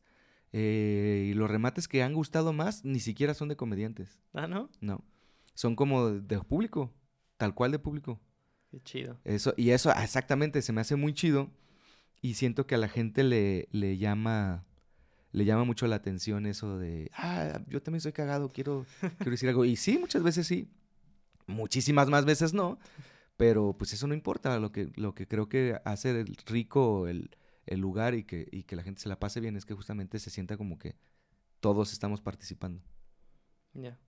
[0.57, 4.21] eh, y los remates que han gustado más ni siquiera son de comediantes.
[4.33, 4.71] Ah, ¿no?
[4.81, 5.05] No,
[5.55, 6.95] son como de público,
[7.39, 8.21] tal cual de público.
[8.71, 9.19] Qué chido.
[9.25, 11.51] Eso, y eso ah, exactamente se me hace muy chido
[12.23, 14.65] y siento que a la gente le, le llama
[15.33, 18.87] le llama mucho la atención eso de, ah, yo también soy cagado, quiero,
[19.19, 19.65] quiero decir algo.
[19.65, 20.69] Y sí, muchas veces sí,
[21.49, 22.79] muchísimas más veces no,
[23.37, 24.61] pero pues eso no importa.
[24.61, 27.31] Lo que, lo que creo que hace el rico el,
[27.67, 30.19] el lugar y que, y que la gente se la pase bien es que justamente
[30.19, 30.97] se sienta como que
[31.61, 32.83] todos estamos participando.
[33.73, 33.99] Ya.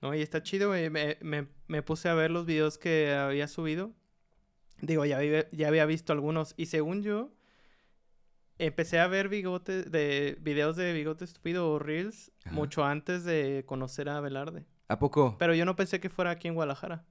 [0.00, 0.90] No, y está chido, güey.
[0.90, 3.92] Me, me, me puse a ver los videos que había subido.
[4.80, 6.54] Digo, ya, había- ya había visto algunos.
[6.56, 7.32] Y según yo,
[8.58, 12.54] empecé a ver bigote de videos de bigote estúpido o reels Ajá.
[12.54, 14.66] mucho antes de conocer a Velarde.
[14.88, 17.04] ¿A poco Pero yo no pensé que fuera aquí en Guadalajara.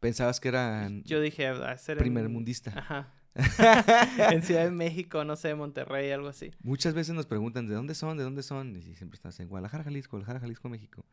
[0.00, 2.72] pensabas que eran Yo dije, va a ser en- primer mundista?
[2.76, 3.12] Ajá.
[4.30, 6.52] en Ciudad de México, no sé, Monterrey, algo así.
[6.62, 9.84] Muchas veces nos preguntan de dónde son, de dónde son, y siempre estás en Guadalajara,
[9.84, 11.04] Jalisco, Guadalajara, Jalisco, México.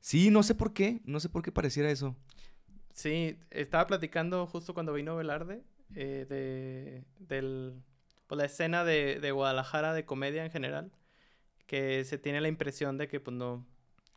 [0.00, 2.16] Sí, no sé por qué, no sé por qué pareciera eso.
[2.92, 5.62] Sí, estaba platicando justo cuando vino Velarde
[5.94, 7.74] eh, de del,
[8.26, 10.92] pues, la escena de, de Guadalajara de comedia en general,
[11.66, 13.66] que se tiene la impresión de que pues no,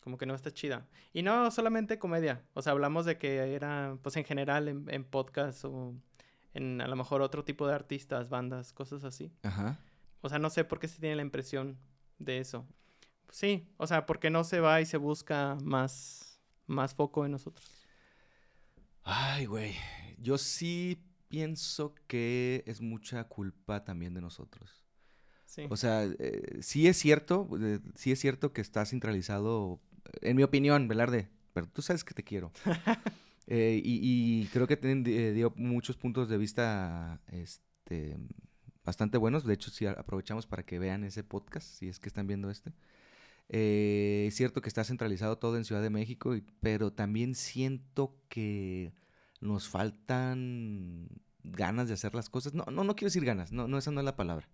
[0.02, 0.88] como que no está chida.
[1.14, 5.04] Y no solamente comedia, o sea, hablamos de que era pues en general en, en
[5.04, 5.96] podcast o
[6.54, 9.32] en a lo mejor otro tipo de artistas, bandas, cosas así.
[9.44, 9.80] Ajá.
[10.22, 11.78] O sea, no sé por qué se tiene la impresión
[12.18, 12.68] de eso.
[13.30, 17.32] Sí, o sea, ¿por qué no se va y se busca más, más foco en
[17.32, 17.88] nosotros?
[19.04, 19.76] Ay, güey.
[20.18, 24.86] Yo sí pienso que es mucha culpa también de nosotros.
[25.46, 25.66] Sí.
[25.70, 29.80] O sea, eh, sí es cierto, eh, sí es cierto que está centralizado,
[30.22, 32.52] en mi opinión, Velarde, pero tú sabes que te quiero.
[33.48, 38.18] Eh, y, y creo que tienen, eh, dio muchos puntos de vista este,
[38.86, 39.44] bastante buenos.
[39.46, 42.74] De hecho, sí aprovechamos para que vean ese podcast, si es que están viendo este.
[43.50, 48.16] Eh, es cierto que está centralizado todo en Ciudad de México, y- pero también siento
[48.30, 48.94] que
[49.42, 51.08] nos faltan
[51.44, 52.54] ganas de hacer las cosas.
[52.54, 54.48] No, no, no quiero decir ganas, no, no, esa no es la palabra.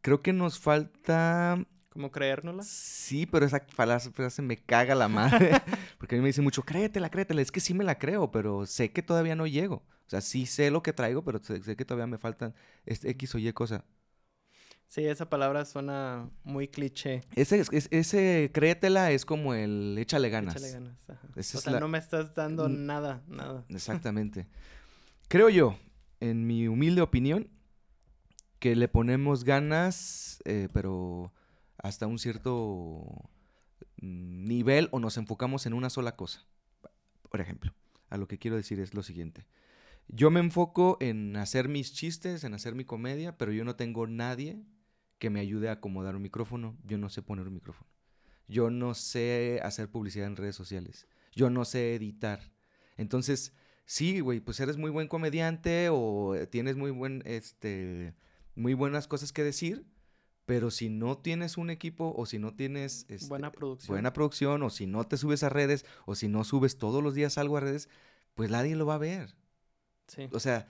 [0.00, 2.62] Creo que nos falta ¿Cómo creérnosla?
[2.62, 5.50] Sí, pero esa frase, me caga la madre.
[5.98, 7.40] Porque a mí me dicen mucho, créetela, créetela.
[7.40, 9.76] Es que sí me la creo, pero sé que todavía no llego.
[9.76, 12.54] O sea, sí sé lo que traigo, pero sé, que todavía me faltan
[12.84, 13.82] este X o Y cosa.
[14.86, 17.22] Sí, esa palabra suena muy cliché.
[17.34, 20.54] Ese, es- ese créetela es como el échale ganas.
[20.56, 20.98] Échale ganas.
[21.08, 21.28] ajá.
[21.34, 23.64] O sea, la- no me estás dando nada, nada.
[23.70, 24.46] Exactamente.
[25.28, 25.78] Creo yo,
[26.20, 27.48] en mi humilde opinión,
[28.58, 31.32] que le ponemos ganas, eh, pero
[31.78, 33.30] hasta un cierto
[33.98, 36.46] nivel o nos enfocamos en una sola cosa.
[37.30, 37.72] Por ejemplo,
[38.08, 39.46] a lo que quiero decir es lo siguiente.
[40.08, 44.06] Yo me enfoco en hacer mis chistes, en hacer mi comedia, pero yo no tengo
[44.06, 44.62] nadie
[45.18, 46.76] que me ayude a acomodar un micrófono.
[46.84, 47.90] Yo no sé poner un micrófono.
[48.48, 51.08] Yo no sé hacer publicidad en redes sociales.
[51.34, 52.52] Yo no sé editar.
[52.96, 53.52] Entonces,
[53.84, 58.14] sí, güey, pues eres muy buen comediante o tienes muy buen, este,
[58.54, 59.84] muy buenas cosas que decir,
[60.46, 63.94] pero si no tienes un equipo o si no tienes este, Buena producción.
[63.94, 67.14] buena producción o si no te subes a redes o si no subes todos los
[67.14, 67.88] días algo a redes,
[68.34, 69.34] pues nadie lo va a ver.
[70.06, 70.28] Sí.
[70.32, 70.68] O sea,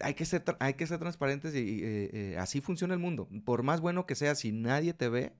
[0.00, 3.28] hay que ser, hay que ser transparentes y, y, eh, eh, así funciona el mundo.
[3.44, 5.32] Por más bueno que sea, si nadie te ve,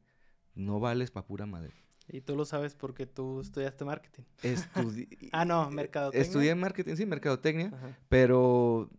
[0.54, 1.72] no vales pa' pura madre.
[2.08, 4.22] Y tú lo sabes porque tú estudiaste marketing.
[4.42, 6.22] Estudi- Ah, no, mercadotecnia.
[6.22, 7.98] Estudié marketing, sí, mercadotecnia, Ajá.
[8.08, 8.90] pero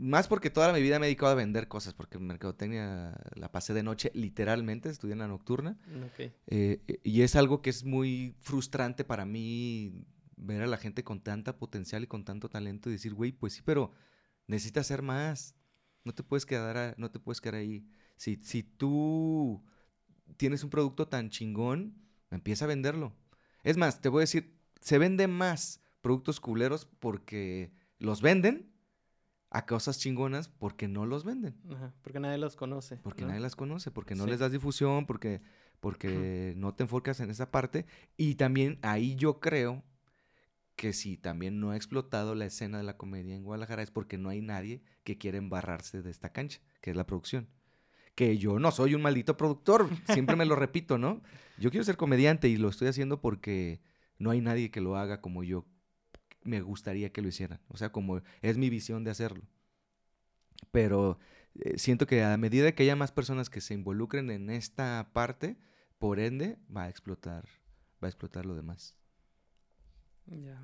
[0.00, 3.74] más porque toda mi vida me he dedicado a vender cosas, porque mercadotecnia la pasé
[3.74, 5.78] de noche, literalmente, estudié en la nocturna.
[6.06, 6.32] Ok.
[6.46, 10.04] Eh, y es algo que es muy frustrante para mí
[10.36, 13.54] ver a la gente con tanta potencial y con tanto talento y decir, güey, pues
[13.54, 13.92] sí, pero
[14.46, 15.54] necesitas hacer más.
[16.04, 17.86] No te puedes quedar, no te puedes quedar ahí.
[18.16, 19.64] Si, si tú
[20.36, 21.94] tienes un producto tan chingón,
[22.30, 23.14] empieza a venderlo.
[23.62, 28.73] Es más, te voy a decir, se vende más productos culeros porque los venden
[29.54, 31.54] a cosas chingonas porque no los venden.
[31.70, 32.96] Ajá, porque nadie los conoce.
[32.96, 35.42] Porque nadie las conoce, porque no les das difusión, porque,
[35.78, 37.86] porque no te enfocas en esa parte.
[38.16, 39.84] Y también ahí yo creo
[40.74, 44.18] que si también no ha explotado la escena de la comedia en Guadalajara es porque
[44.18, 47.48] no hay nadie que quiera embarrarse de esta cancha, que es la producción.
[48.16, 51.22] Que yo no soy un maldito productor, siempre me lo repito, ¿no?
[51.58, 53.80] Yo quiero ser comediante y lo estoy haciendo porque
[54.18, 55.64] no hay nadie que lo haga como yo
[56.44, 57.60] me gustaría que lo hicieran.
[57.68, 59.42] O sea, como es mi visión de hacerlo.
[60.70, 61.18] Pero
[61.54, 65.56] eh, siento que a medida que haya más personas que se involucren en esta parte,
[65.98, 67.44] por ende, va a explotar,
[68.02, 68.96] va a explotar lo demás.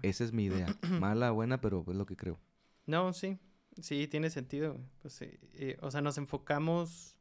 [0.03, 0.66] Esa es mi idea.
[1.01, 2.38] Mala, buena, pero es lo que creo.
[2.87, 3.38] No, sí.
[3.81, 4.79] Sí, tiene sentido.
[5.01, 7.16] Pues, eh, o sea, nos enfocamos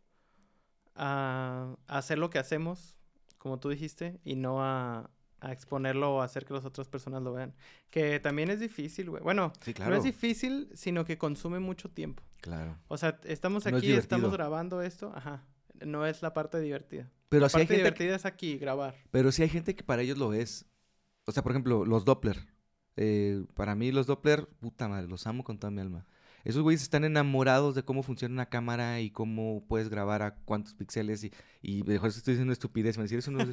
[0.95, 2.97] a, hacer lo que hacemos,
[3.37, 5.09] como tú dijiste, y no a,
[5.41, 7.53] exponerlo o hacer que las otras personas lo vean.
[7.89, 9.23] Que también es difícil, güey.
[9.23, 12.23] Bueno, no es difícil, sino que consume mucho tiempo.
[12.41, 12.77] Claro.
[12.87, 15.45] O sea, estamos aquí, estamos grabando esto, ajá.
[15.85, 17.09] No es la parte divertida.
[17.29, 18.95] Pero la parte divertida es aquí, grabar.
[19.11, 20.65] Pero sí hay gente que para ellos lo es.
[21.25, 22.37] O sea, por ejemplo, los Doppler.
[22.95, 26.05] Eh, para mí los Doppler, puta madre, los amo con toda mi alma.
[26.43, 30.73] Esos güeyes están enamorados de cómo funciona una cámara y cómo puedes grabar a cuántos
[30.73, 33.49] píxeles y, y mejor estoy diciendo estupidez, me decir eso no es,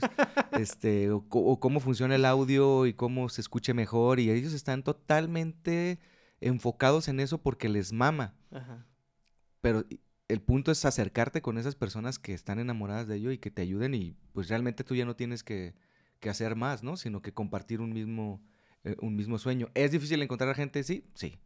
[0.52, 5.98] este, o, cómo funciona el audio y cómo se escuche mejor y ellos están totalmente
[6.40, 8.34] enfocados en eso porque les mama.
[9.60, 9.84] Pero
[10.28, 13.62] el punto es acercarte con esas personas que están enamoradas de ello y que te
[13.62, 15.74] ayuden y pues realmente tú ya no tienes que
[16.20, 16.96] que hacer más, ¿no?
[16.96, 18.42] Sino que compartir un mismo,
[18.84, 19.68] eh, un mismo sueño.
[19.74, 20.82] ¿Es difícil encontrar a gente?
[20.82, 21.38] Sí, sí.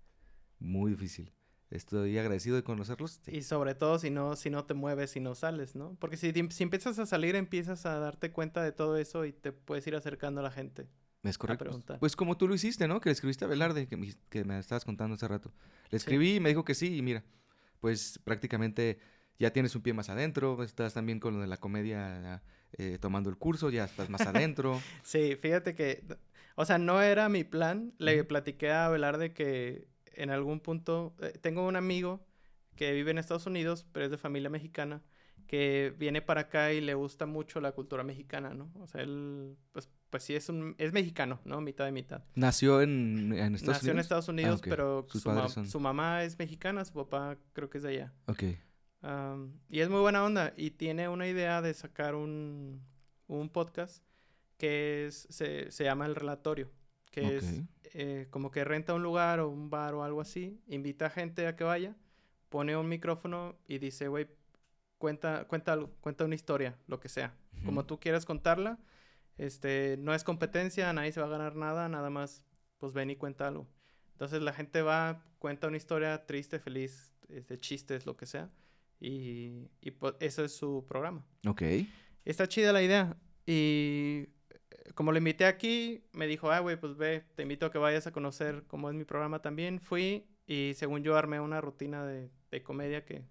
[0.61, 1.33] Muy difícil.
[1.71, 3.21] Estoy agradecido de conocerlos.
[3.29, 5.97] Y sobre todo si no, si no te mueves, y no sales, ¿no?
[6.01, 9.53] Porque si, si empiezas a salir, empiezas a darte cuenta de todo eso y te
[9.53, 10.89] puedes ir acercando a la gente.
[11.23, 11.83] Es correcto.
[12.01, 13.01] Pues como tú lo hiciste, ¿no?
[13.01, 15.53] Que le escribiste a Velarde, que me, que me estabas contando hace rato.
[15.91, 17.25] Le escribí y me dijo que sí, y mira,
[17.79, 18.99] pues prácticamente
[19.39, 22.43] ya tienes un pie más adentro, estás también con lo de la comedia
[22.73, 24.81] eh, tomando el curso, ya estás más adentro.
[25.03, 26.05] sí, fíjate que,
[26.57, 27.93] o sea, no era mi plan.
[27.99, 32.27] Le platiqué a Velarde que en algún punto, eh, tengo un amigo
[32.77, 35.03] que vive en Estados Unidos, pero es de familia mexicana,
[35.47, 38.71] que viene para acá y le gusta mucho la cultura mexicana, ¿no?
[38.81, 41.61] O sea, él, pues, pues sí, es, un, es mexicano, ¿no?
[41.61, 42.23] Mitad de mitad.
[42.35, 43.67] ¿Nació en, Estados Unidos?
[43.67, 47.79] Nació en Estados Unidos, ah, pero su, su, mamá es mexicana, su papá creo que
[47.79, 48.13] es de allá.
[48.27, 48.45] Ok
[49.69, 52.83] y es muy buena onda y tiene una idea de sacar un,
[53.29, 54.05] un podcast
[54.59, 56.71] que es, se, se, llama El Relatorio,
[57.11, 57.63] que es
[57.95, 61.47] eh, como que renta un lugar o un bar o algo así, invita a gente
[61.47, 61.97] a que vaya,
[62.49, 64.29] pone un micrófono y dice, güey,
[64.99, 68.79] cuenta, cuenta, cuenta una historia, lo que sea, como tú quieras contarla.
[69.39, 72.45] Este, no es competencia, nadie se va a ganar nada, nada más,
[72.79, 73.67] pues ven y cuenta algo.
[74.13, 78.51] Entonces la gente va, cuenta una historia triste, feliz, este, chistes, lo que sea
[79.01, 81.25] y, y pues eso es su programa.
[81.47, 81.63] Ok.
[82.25, 83.17] Está chida la idea.
[83.47, 84.29] Y
[84.95, 88.07] como lo invité aquí, me dijo, ah, güey, pues ve, te invito a que vayas
[88.07, 89.81] a conocer cómo es mi programa también.
[89.81, 93.25] Fui y según yo armé una rutina de, de comedia que,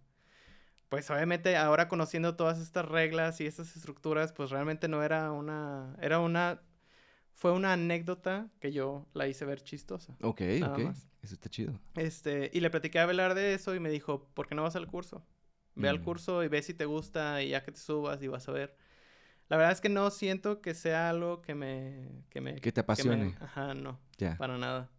[0.90, 5.96] pues obviamente ahora conociendo todas estas reglas y estas estructuras, pues realmente no era una,
[6.02, 6.62] era una,
[7.34, 10.16] fue una anécdota que yo la hice ver chistosa.
[10.22, 10.80] Ok, ok.
[11.22, 11.80] Eso está chido.
[11.96, 14.76] Este, y le platiqué a hablar de eso y me dijo, ¿por qué no vas
[14.76, 15.26] al curso?
[15.76, 16.04] Ve al mm.
[16.04, 18.76] curso y ve si te gusta y ya que te subas y vas a ver.
[19.50, 22.24] La verdad es que no siento que sea algo que me...
[22.30, 23.36] Que, me, que te apasione.
[23.42, 24.00] ajá, no.
[24.18, 24.38] Ya.
[24.38, 24.90] Para nada.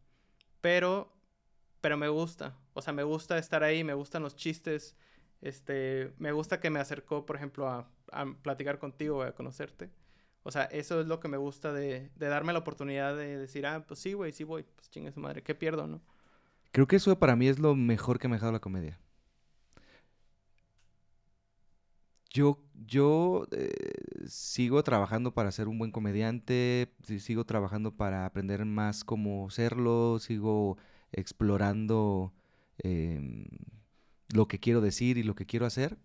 [0.60, 1.12] Pero,
[1.80, 2.56] pero me gusta.
[2.74, 4.96] O sea, me gusta estar ahí, me gustan los chistes.
[5.40, 9.90] Este, me gusta que me acercó, por ejemplo, a, a platicar contigo, a conocerte.
[10.42, 13.66] O sea, eso es lo que me gusta de, de darme la oportunidad de decir,
[13.66, 14.64] ah, pues sí, güey, sí voy.
[14.64, 16.00] Pues chingue su madre, ¿qué pierdo, no?
[16.72, 18.98] Creo que eso para mí es lo mejor que me ha dejado la comedia.
[22.30, 23.70] Yo, yo eh,
[24.26, 30.78] sigo trabajando para ser un buen comediante, sigo trabajando para aprender más cómo serlo, sigo
[31.12, 32.32] explorando
[32.78, 33.46] em,
[34.28, 35.98] lo que quiero decir y lo que quiero hacer.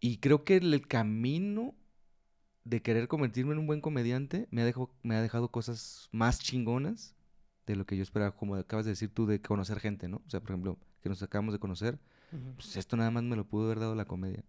[0.00, 1.74] Y creo que el, camino
[2.64, 6.40] de querer convertirme en un buen comediante me ha, dejado, me ha dejado cosas más
[6.40, 7.14] chingonas
[7.66, 10.18] de lo que yo esperaba, como acabas de decir tú, de conocer gente, ¿no?
[10.26, 11.98] O sea, por ejemplo, que nos acabamos de conocer,
[12.56, 14.44] pues esto nada más me lo pudo haber dado la comedia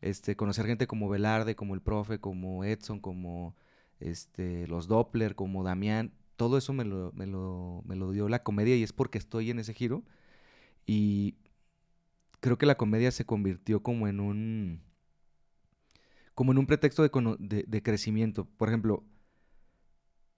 [0.00, 3.56] este, conocer gente como Velarde, como el profe, como Edson, como
[4.00, 9.18] este, los Doppler, como Damián, todo eso me lo, dio la comedia y es porque
[9.18, 10.04] estoy en ese giro.
[10.86, 11.34] Y
[12.40, 14.80] creo que la comedia se convirtió como en un
[16.34, 18.44] como en un pretexto de, de, crecimiento.
[18.44, 19.02] Por ejemplo,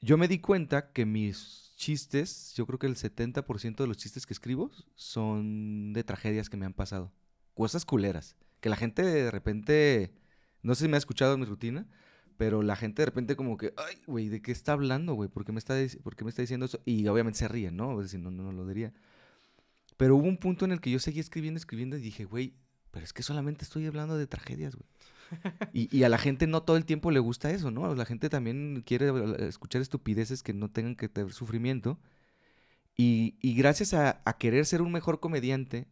[0.01, 4.25] yo me di cuenta que mis chistes, yo creo que el 70% de los chistes
[4.25, 7.13] que escribo son de tragedias que me han pasado.
[7.53, 8.35] Cosas culeras.
[8.61, 10.13] Que la gente de repente,
[10.63, 11.87] no sé si me ha escuchado en mi rutina,
[12.37, 15.29] pero la gente de repente como que, ay, güey, ¿de qué está hablando, güey?
[15.29, 16.81] ¿Por qué me está, por qué me está diciendo eso?
[16.85, 18.03] Y obviamente se ríen, ¿no?
[18.07, 18.93] Si no, no, no lo diría.
[19.97, 22.55] Pero hubo un punto en el que yo seguí escribiendo, escribiendo y dije, güey,
[22.91, 24.89] pero es que solamente estoy hablando de tragedias, güey.
[25.73, 27.95] Y, a la gente no todo el tiempo le gusta eso, ¿no?
[27.95, 31.99] La gente también quiere eh, escuchar estupideces que no tengan que tener sufrimiento.
[32.97, 35.87] Y, gracias a, querer ser un mejor comediante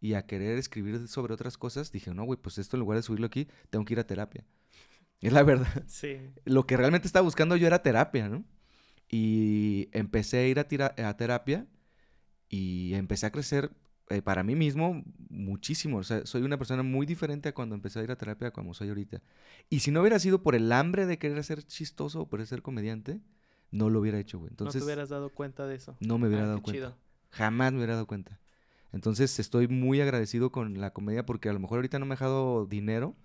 [0.00, 3.02] y a querer escribir sobre otras cosas, dije, no, güey, pues esto en lugar de
[3.02, 4.44] subirlo aquí, tengo que ir a terapia.
[5.20, 5.82] Es la verdad.
[5.88, 6.16] Sí.
[6.44, 8.44] Lo que realmente estaba buscando yo era terapia, ¿no?
[9.10, 11.66] Y empecé a ir a, a terapia
[12.48, 13.72] y empecé a crecer
[14.10, 15.98] eh, para mí mismo muchísimo.
[15.98, 18.50] O sea, soy una persona muy diferente a cuando empecé a ir a terapia a
[18.52, 19.20] como soy ahorita.
[19.68, 22.62] Y si no hubiera sido por el hambre de querer ser chistoso o por ser
[22.62, 23.20] comediante,
[23.70, 24.50] no lo hubiera hecho, güey.
[24.50, 25.96] Entonces, no te hubieras dado cuenta de eso.
[26.00, 26.96] No me hubiera ah, dado cuenta.
[27.30, 28.40] Jamás me hubiera dado cuenta.
[28.92, 32.16] Entonces estoy muy agradecido con la comedia porque a lo mejor ahorita no me ha
[32.16, 33.16] dejado dinero,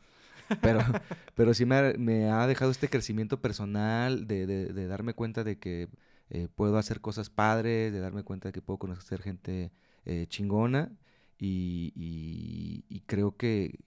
[0.62, 0.80] pero,
[1.36, 5.90] pero sí me ha, dejado este crecimiento personal de, de, darme cuenta de que
[6.30, 9.72] eh, puedo hacer cosas padres, de darme cuenta de que puedo conocer gente
[10.06, 10.92] eh, chingona
[11.40, 13.80] y, creo que,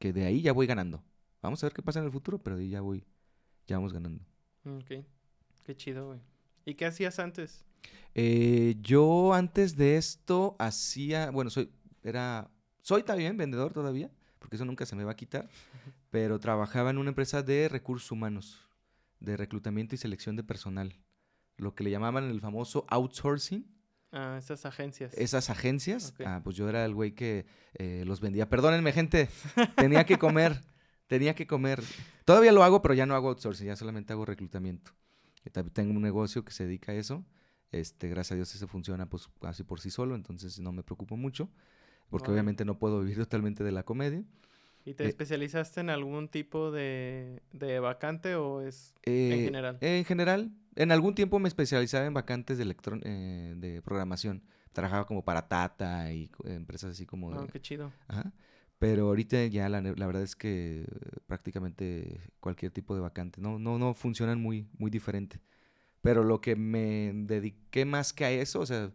[0.00, 1.02] de ahí ya voy ganando.
[1.42, 3.04] Vamos a ver qué pasa en el futuro, pero de ahí ya voy,
[3.66, 4.24] ya vamos ganando.
[4.64, 5.04] Ok,
[5.64, 6.20] qué chido, güey.
[6.64, 7.64] ¿Y qué hacías antes?
[8.14, 11.70] Eh, yo antes de esto hacía, bueno, soy,
[12.02, 15.48] era, soy también vendedor todavía, porque eso nunca se me va a quitar,
[16.10, 18.68] pero trabajaba en una empresa de recursos humanos,
[19.20, 21.00] de reclutamiento y selección de personal,
[21.56, 23.74] lo que le llamaban el famoso outsourcing,
[24.16, 25.12] Ah, esas agencias.
[25.14, 26.14] Esas agencias.
[26.24, 28.48] Ah, pues yo era el güey que eh, los vendía.
[28.48, 29.28] Perdónenme, gente.
[29.74, 30.60] Tenía que comer.
[31.08, 31.82] tenía que comer.
[32.24, 34.92] Todavía lo hago, pero ya no hago outsourcing, ya solamente hago reclutamiento.
[35.72, 37.24] Tengo un negocio que se dedica a eso.
[37.74, 41.16] Este, gracias a Dios ese funciona pues casi por sí solo, entonces no me preocupo
[41.16, 41.50] mucho,
[42.08, 44.24] porque obviamente no puedo vivir totalmente de la comedia.
[44.84, 49.78] ¿Y te eh, especializaste en algún tipo de, de vacante o es en eh, general?
[49.80, 54.42] En general, en algún tiempo me especializaba en vacantes de, electron eh, de programación.
[54.72, 57.38] Trabajaba como para Tata y empresas así como de...
[57.38, 57.92] Oh, qué chido.
[58.08, 58.32] Ajá.
[58.78, 60.84] Pero ahorita ya la, la, verdad es que
[61.26, 65.40] prácticamente cualquier tipo de vacante, no, no, no funcionan muy, muy diferente.
[66.04, 68.92] Pero lo que me dediqué más que a eso, o sea,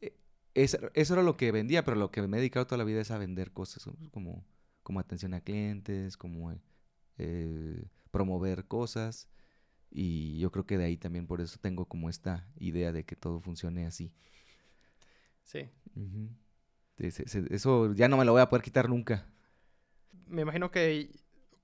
[0.00, 0.16] e,
[0.54, 3.10] eso era lo que vendía, pero lo que me he dedicado toda la vida es
[3.10, 4.42] a vender cosas, como,
[4.82, 6.58] como atención a clientes, como
[7.18, 9.28] eh, promover cosas.
[9.90, 13.16] Y yo creo que de ahí también por eso tengo como esta idea de que
[13.16, 14.14] todo funcione así.
[15.42, 15.68] Sí.
[16.96, 19.26] Eso ya no me lo voy a poder quitar nunca.
[20.26, 21.10] Me imagino que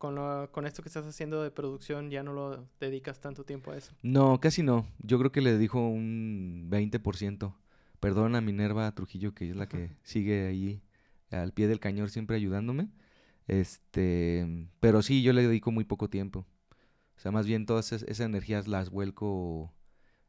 [0.01, 3.77] con, con esto que estás haciendo de producción ya no lo dedicas tanto tiempo a
[3.77, 3.93] eso.
[4.01, 4.87] No, casi no.
[4.99, 7.55] Yo creo que le dedico un 20%.
[8.01, 10.83] Perdona a Minerva Trujillo, que es la que sigue ahí
[11.31, 12.89] al pie del cañón siempre ayudándome.
[13.47, 16.47] Este, pero sí, yo le dedico muy poco tiempo.
[17.19, 19.71] O sea, más bien todas esas, energías las vuelco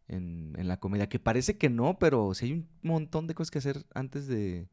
[0.10, 1.08] en, la comedia.
[1.08, 4.68] Que parece que no, pero sí hay un montón de cosas que hacer antes de,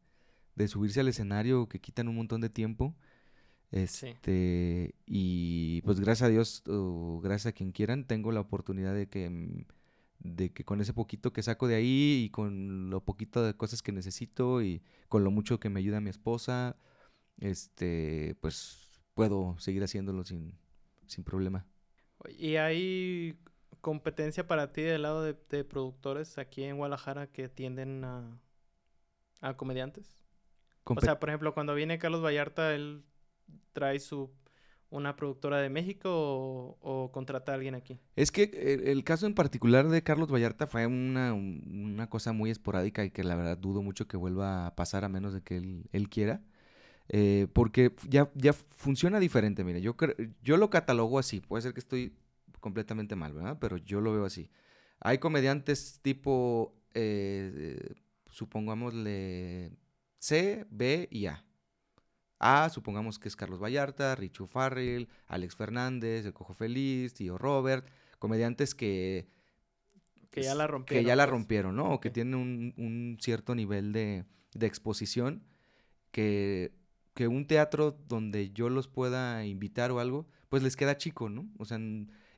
[0.66, 2.96] subirse al escenario que quitan un montón de tiempo.
[3.70, 9.09] Este, y pues gracias a Dios, o gracias a quien quieran, tengo la oportunidad de
[9.09, 9.64] que, mm,
[10.20, 13.83] de que con ese poquito que saco de ahí y con lo poquito de cosas
[13.83, 16.76] que necesito y con lo mucho que me ayuda mi esposa,
[17.40, 20.54] este, pues puedo seguir haciéndolo sin,
[21.07, 21.66] sin problema.
[22.37, 23.38] ¿Y hay
[23.81, 28.40] competencia para ti del lado de, productores aquí en Guadalajara que tienden a,
[29.40, 30.16] a comediantes?
[30.85, 33.04] o sea, por ejemplo, cuando viene Carlos Vallarta, él
[33.72, 34.30] trae su
[34.90, 37.98] una productora de México o, contrata a alguien aquí?
[38.16, 43.04] Es que el, caso en particular de Carlos Vallarta fue una, una, cosa muy esporádica
[43.04, 45.84] y que la verdad dudo mucho que vuelva a pasar a menos de que él,
[45.92, 46.42] él quiera.
[47.11, 49.96] Eh, porque ya, ya funciona diferente, mire, yo,
[50.42, 52.14] yo lo catalogo así, puede ser que estoy
[52.61, 53.58] completamente mal, ¿verdad?
[53.61, 54.50] Pero yo lo veo así.
[55.00, 57.94] Hay comediantes tipo, eh,
[58.29, 59.73] supongámosle,
[60.18, 61.44] C, B y A.
[62.38, 67.86] A, supongamos que es Carlos Vallarta, Richu Farrell, Alex Fernández, El Cojo Feliz, Tío Robert,
[68.18, 69.28] comediantes que...
[70.30, 71.04] Que ya la rompieron.
[71.04, 71.30] Que ya la pues.
[71.30, 71.90] rompieron, ¿no?
[71.94, 74.24] O que tienen un, un cierto nivel de,
[74.54, 75.42] de exposición
[76.12, 76.72] que
[77.18, 81.48] que un teatro donde yo los pueda invitar o algo, pues les queda chico, ¿no?
[81.58, 81.76] O sea,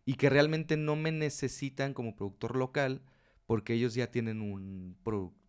[0.06, 3.02] y que realmente no me necesitan como productor local
[3.44, 4.96] porque ellos ya tienen un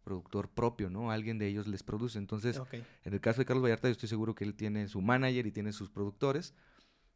[0.03, 1.11] productor propio, ¿no?
[1.11, 2.17] Alguien de ellos les produce.
[2.17, 2.61] Entonces,
[3.03, 5.51] en el caso de Carlos Vallarta, yo estoy seguro que él tiene su manager y
[5.51, 6.53] tiene sus productores.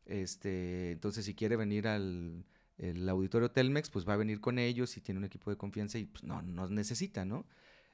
[0.05, 2.45] Este, entonces, si quiere venir al
[2.77, 5.97] el auditorio Telmex, pues va a venir con ellos y tiene un equipo de confianza
[5.97, 7.45] y pues no nos necesita, ¿no?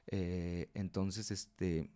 [0.08, 1.90] Eh, entonces, este,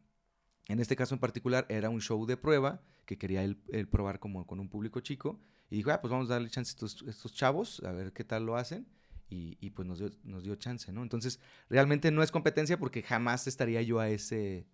[0.68, 4.20] en este caso en particular era un show de prueba que quería él, él probar
[4.20, 5.40] como con un público chico
[5.70, 8.24] y dijo, ah, pues vamos a darle chance a estos, estos chavos, a ver qué
[8.24, 8.86] tal lo hacen.
[9.29, 11.03] Y, y, pues nos dio, nos dio chance, ¿no?
[11.03, 14.66] Entonces, realmente no es competencia porque jamás estaría yo a ese,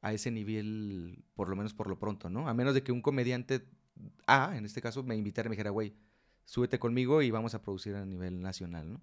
[0.00, 2.48] a ese nivel, por lo menos por lo pronto, ¿no?
[2.48, 3.64] A menos de que un comediante
[4.26, 5.94] A, en este caso, me invitara y me dijera, güey,
[6.44, 9.00] súbete conmigo y vamos a producir a nivel nacional, ¿no?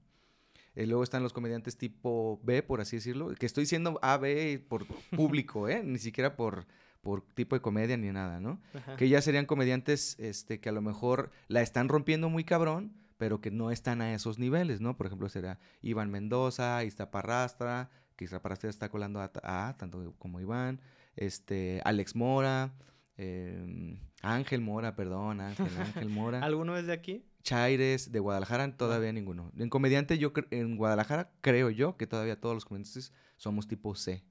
[0.75, 4.63] Eh, luego están los comediantes tipo B, por así decirlo, que estoy diciendo A, B
[4.67, 4.85] por
[5.15, 5.81] público, ¿eh?
[5.83, 6.67] Ni siquiera por,
[7.01, 8.61] por tipo de comedia ni nada, ¿no?
[8.73, 8.95] Ajá.
[8.95, 13.41] Que ya serían comediantes este, que a lo mejor la están rompiendo muy cabrón, pero
[13.41, 14.95] que no están a esos niveles, ¿no?
[14.95, 20.79] Por ejemplo, será Iván Mendoza, Iztaparrastra, que Iztaparrastra está colando a, a tanto como Iván,
[21.17, 22.73] este, Alex Mora,
[23.17, 26.39] eh, Ángel Mora, perdón, Ángel, Ángel Mora.
[26.39, 27.25] ¿Alguno es de aquí?
[27.43, 29.51] Chaires, de Guadalajara, todavía ninguno.
[29.57, 34.23] En comediante, yo en Guadalajara, creo yo que todavía todos los comediantes somos tipo C.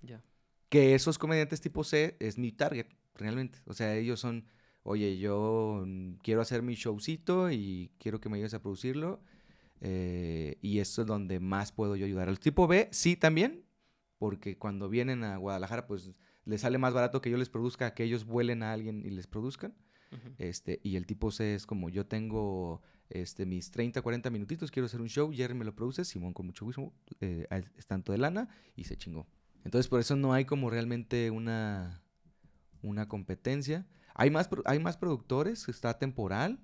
[0.00, 0.22] Ya.
[0.70, 3.58] Que esos comediantes tipo C es mi target, realmente.
[3.66, 4.46] O sea, ellos son,
[4.82, 9.20] oye, yo mm, quiero hacer mi showcito y quiero que me ayudes a producirlo.
[9.80, 12.28] eh, y eso es donde más puedo yo ayudar.
[12.28, 13.64] Al tipo B, sí, también,
[14.18, 16.12] porque cuando vienen a Guadalajara, pues
[16.44, 19.26] les sale más barato que yo les produzca, que ellos vuelen a alguien y les
[19.26, 19.74] produzcan.
[20.36, 24.84] Este, y el tipo C es como yo tengo este, mis 30, 40 minutitos, quiero
[24.86, 28.12] hacer un show, Jerry me lo produce, Simón con mucho gusto, eh, es es tanto
[28.12, 29.26] de lana y se chingó.
[29.64, 32.02] Entonces por eso no hay como realmente una,
[32.82, 33.86] una competencia.
[34.14, 36.60] Hay más, hay más productores, está Temporal,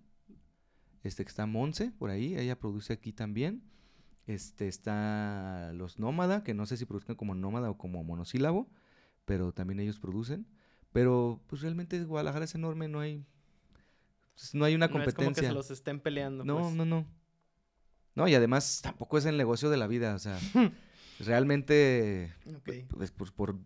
[1.03, 3.63] este que está Monse por ahí, ella produce aquí también.
[4.27, 8.69] Este está Los Nómada, que no sé si produzcan como Nómada o como monosílabo,
[9.25, 10.47] pero también ellos producen.
[10.93, 13.25] Pero pues realmente Guadalajara es enorme, no hay
[14.35, 15.49] pues, no hay una No es como que competencia.
[15.49, 16.45] se los estén peleando.
[16.45, 16.75] No, pues.
[16.75, 17.07] no, no.
[18.15, 20.39] No, y además tampoco es el negocio de la vida, o sea,
[21.21, 22.71] realmente Ok.
[22.97, 23.59] pues, por, por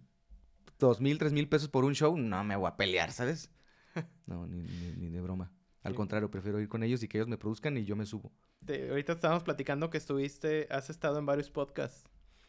[0.78, 3.50] dos mil, tres mil pesos por un show, no me voy a pelear, ¿sabes?
[4.26, 5.52] No, ni, ni- ni de broma.
[5.82, 5.96] Al Sí.
[5.96, 8.32] contrario, prefiero ir con ellos y que ellos me produzcan y yo me subo.
[8.64, 12.04] Te- ahorita estábamos platicando que estuviste, has estado en varios podcasts.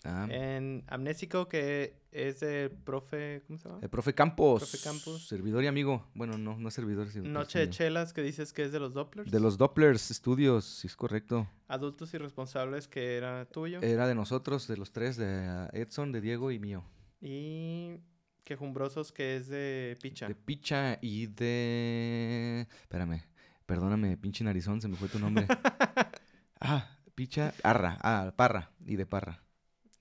[0.05, 3.79] Ah, En Amnésico, que es de profe, ¿cómo se llama?
[3.81, 5.27] el profe Campos, Profe Campos.
[5.27, 6.05] servidor y amigo.
[6.13, 8.93] Bueno, no, no es servidor, sino Noche de Chelas, que dices que es de los
[8.93, 9.31] Dopplers.
[9.31, 11.47] De los Dopplers Studios, sí es correcto.
[11.69, 13.79] Adultos Irresponsables, que era tuyo.
[13.81, 16.83] Era de nosotros, de los tres, de Edson, de Diego y mío.
[17.21, 17.95] Y
[18.43, 20.27] Quejumbrosos, que es de Picha.
[20.27, 22.67] De Picha y de...
[22.81, 23.23] Espérame,
[23.65, 25.47] perdóname, pinche narizón, se me fue tu nombre.
[26.59, 29.43] ah, Picha, Arra, ah, Parra y de Parra,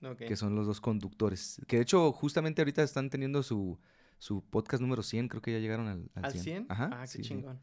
[0.03, 0.17] Ok.
[0.19, 1.61] que son los dos conductores.
[1.67, 3.79] Que de hecho, justamente ahorita están teniendo su,
[4.17, 6.43] su podcast número 100, creo que ya llegaron al, al ¿Al 100.
[6.43, 6.65] 100?
[6.69, 7.61] Ajá, ah, qué sí, sí, chingón.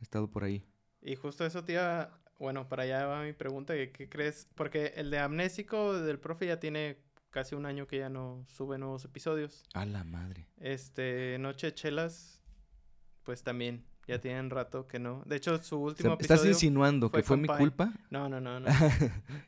[0.00, 0.64] He estado por ahí.
[1.02, 2.20] Y justo eso iba...
[2.38, 3.74] Bueno, para allá va mi pregunta.
[3.74, 4.48] ¿Qué crees?
[4.54, 6.98] Porque el de Amnésico del profe ya tiene
[7.34, 9.64] casi un año que ya no sube nuevos episodios.
[9.74, 10.46] A la madre.
[10.60, 12.40] Este, Noche de Chelas,
[13.24, 13.84] pues también.
[14.06, 15.22] Ya tienen rato que no.
[15.26, 16.52] De hecho, su O último sea, ¿Estás episodio...
[16.52, 17.92] insinuando fue que fue mi culpa?
[18.08, 18.68] No, no, no, no.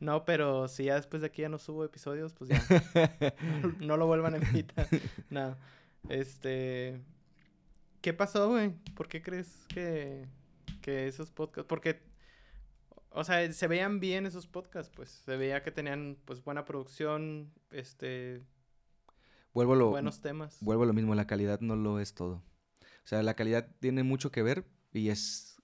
[0.00, 2.62] No, pero si ya después de aquí ya no subo episodios, pues ya.
[3.80, 4.86] no lo vuelvan a invitar.
[5.30, 5.56] No.
[6.08, 7.00] Este.
[8.00, 8.70] ¿Qué pasó, güey?
[8.94, 10.26] ¿Por qué crees que,
[10.80, 11.68] que esos podcasts?
[11.68, 12.00] Porque.
[13.10, 15.10] O sea, se veían bien esos podcasts, pues.
[15.10, 18.44] Se veía que tenían, pues, buena producción, este,
[19.52, 20.58] Vuelvo lo, buenos temas.
[20.60, 22.42] vuelvo a lo mismo, la calidad no lo es todo.
[22.82, 25.60] O sea, la calidad tiene mucho que ver y es...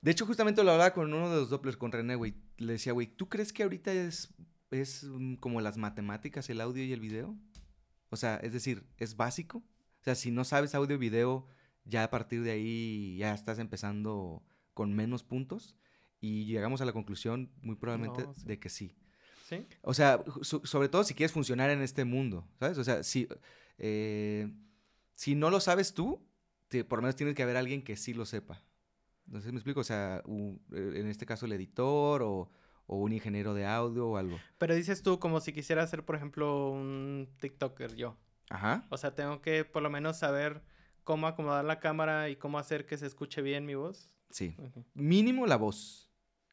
[0.00, 2.34] De hecho, justamente lo hablaba con uno de los Dopplers, con René, güey.
[2.56, 4.34] Le decía, güey, ¿tú crees que ahorita es,
[4.72, 5.06] es
[5.38, 7.38] como las matemáticas, el audio y el video?
[8.10, 9.58] O sea, es decir, ¿es básico?
[9.58, 11.46] O sea, si no sabes audio y video,
[11.84, 15.76] ya a partir de ahí ya estás empezando con menos puntos.
[16.22, 18.46] Y llegamos a la conclusión, muy probablemente, No, sí.
[18.46, 18.94] de que sí.
[19.48, 19.66] ¿Sí?
[19.82, 22.78] O sea, so- sobre todo si quieres funcionar en este mundo, ¿sabes?
[22.78, 23.28] O sea, si,
[23.78, 24.50] eh,
[25.14, 26.24] si no lo sabes tú,
[26.68, 28.62] te- por lo menos tiene que haber alguien que sí lo sepa.
[29.26, 29.80] Entonces, ¿me explico?
[29.80, 32.50] O sea, eh, en este caso el editor o,
[32.86, 34.38] o un ingeniero de audio o algo.
[34.58, 38.16] Pero dices tú como si quisiera ser, por ejemplo, un TikToker yo.
[38.50, 38.86] Ajá.
[38.90, 40.62] O sea, tengo que por lo menos saber
[41.04, 44.08] cómo acomodar la cámara y cómo hacer que se escuche bien mi voz.
[44.30, 44.56] Sí.
[44.94, 46.11] Mínimo la voz,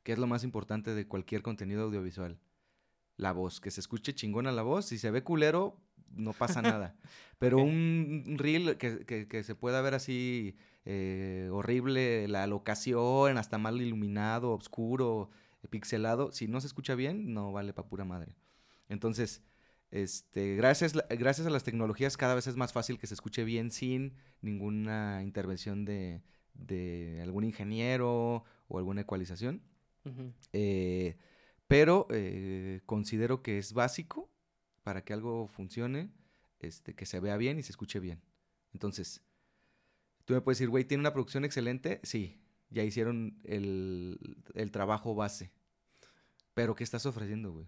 [0.09, 2.39] que es lo más importante de cualquier contenido audiovisual.
[3.15, 4.85] La voz, que se escuche chingona la voz.
[4.87, 5.79] Si se ve culero,
[6.15, 6.95] no pasa nada.
[7.37, 10.55] Pero un, un reel que, que- que se pueda ver así
[10.85, 15.29] eh, horrible, la locación, hasta mal iluminado, oscuro,
[15.69, 18.35] pixelado, si no se escucha bien, no vale para pura madre.
[18.87, 19.43] Entonces,
[19.91, 23.69] este, gracias, gracias a las tecnologías cada vez es más fácil que se escuche bien
[23.69, 26.23] sin ninguna intervención de,
[26.55, 29.61] de algún ingeniero o alguna ecualización.
[30.53, 31.17] Eh,
[31.67, 34.29] pero eh, considero que es básico
[34.83, 36.09] para que algo funcione,
[36.59, 38.21] este, que se vea bien y se escuche bien.
[38.73, 39.21] Entonces,
[40.25, 41.99] tú me puedes decir, güey, ¿tiene una producción excelente?
[42.03, 45.51] Sí, ya hicieron el, el trabajo base.
[46.53, 47.67] Pero, ¿qué estás ofreciendo, güey?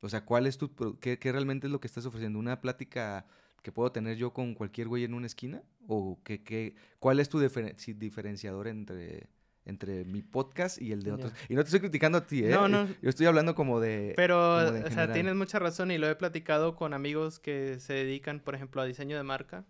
[0.00, 2.38] O sea, ¿cuál es tu, qué, qué realmente es lo que estás ofreciendo?
[2.38, 3.26] ¿Una plática
[3.62, 5.62] que puedo tener yo con cualquier güey en una esquina?
[5.86, 9.28] ¿O qué, qué, cuál es tu diferenciador entre,
[9.64, 11.32] entre mi podcast y el de otros?
[11.48, 12.48] Y no te estoy criticando a ti, ¿eh?
[12.50, 12.86] No, no.
[13.02, 14.14] Yo estoy hablando como de...
[14.16, 17.38] Pero, como de en o sea, tienes mucha razón y lo he platicado con amigos
[17.38, 19.64] que se dedican, por ejemplo, a diseño de marca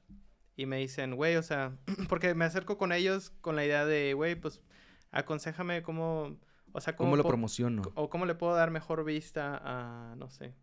[0.57, 1.77] y me dicen, güey, o sea,
[2.09, 4.63] porque me acerco con ellos con la idea de, güey, pues,
[5.11, 6.37] aconsejame cómo,
[6.73, 7.83] o sea, ¿Cómo lo po- promociono?
[7.95, 10.55] o cómo le puedo dar mejor vista a, no sé,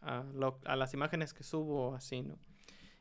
[0.00, 2.38] a, lo- a las imágenes que subo o así, ¿no?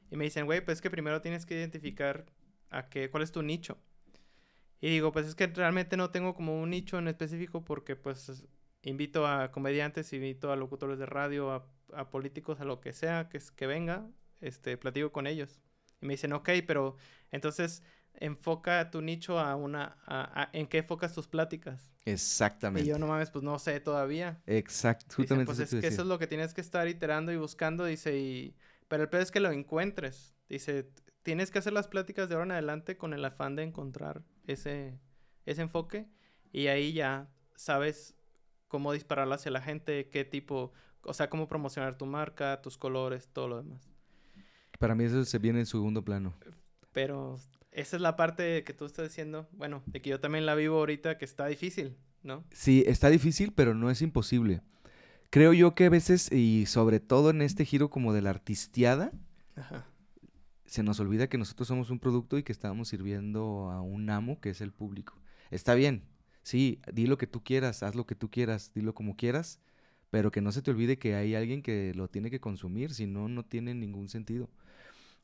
[0.09, 2.25] Y me dicen, güey, pues es que primero tienes que identificar
[2.71, 3.78] a qué, cuál es tu nicho.
[4.82, 8.45] Y digo, pues es que realmente no tengo como un nicho en específico porque pues
[8.84, 13.28] invito a comediantes, invito a locutores de radio, a, a políticos, a lo que sea
[13.30, 14.07] que, que venga,
[14.39, 15.59] este, platico con ellos.
[16.01, 16.95] Y me dicen, ok, pero
[17.32, 17.82] entonces
[18.13, 21.91] enfoca tu nicho a una, a- a- ¿en qué enfocas tus pláticas?
[22.05, 22.88] Exactamente.
[22.88, 24.41] Y yo no mames, pues no sé todavía.
[24.45, 27.38] Exacto, justamente pues eso es que eso es lo que tienes que estar iterando y
[27.38, 28.55] buscando, dice, y...
[28.88, 30.36] Pero el peor es que lo encuentres.
[30.47, 33.63] Dice, "T- tienes que hacer las pláticas de ahora en adelante con el afán de
[33.63, 34.99] encontrar ese,
[35.45, 36.07] ese enfoque
[36.51, 38.15] y ahí ya sabes
[38.67, 40.73] cómo dispararlo hacia la gente, qué tipo,
[41.03, 43.89] o sea, cómo promocionar tu marca, tus colores, todo lo demás.
[44.79, 46.33] Para mí eso se viene en segundo plano.
[46.91, 47.39] Pero
[47.71, 50.77] esa es la parte que tú estás diciendo, bueno, de que yo también la vivo
[50.77, 52.43] ahorita, que está difícil, ¿no?
[52.51, 54.61] Sí, está difícil, pero no es imposible.
[55.29, 59.11] Creo yo que a veces, y sobre todo en este giro como de la artisteada,
[59.55, 59.85] Ajá.
[60.68, 64.39] Se nos olvida que nosotros somos un producto y que estamos sirviendo a un amo
[64.41, 65.15] que es el público.
[65.51, 66.03] Está bien,
[66.43, 69.59] sí, di lo que tú quieras, haz lo que tú quieras, dilo como quieras,
[70.09, 73.07] pero que no se te olvide que hay alguien que lo tiene que consumir, si
[73.07, 74.49] no, no tiene ningún sentido.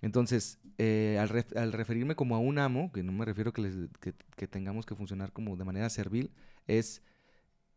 [0.02, 3.90] Entonces, eh, al, al referirme como a un amo, que no me refiero que, les-
[4.02, 6.32] que, que tengamos que funcionar como de manera servil,
[6.68, 7.02] es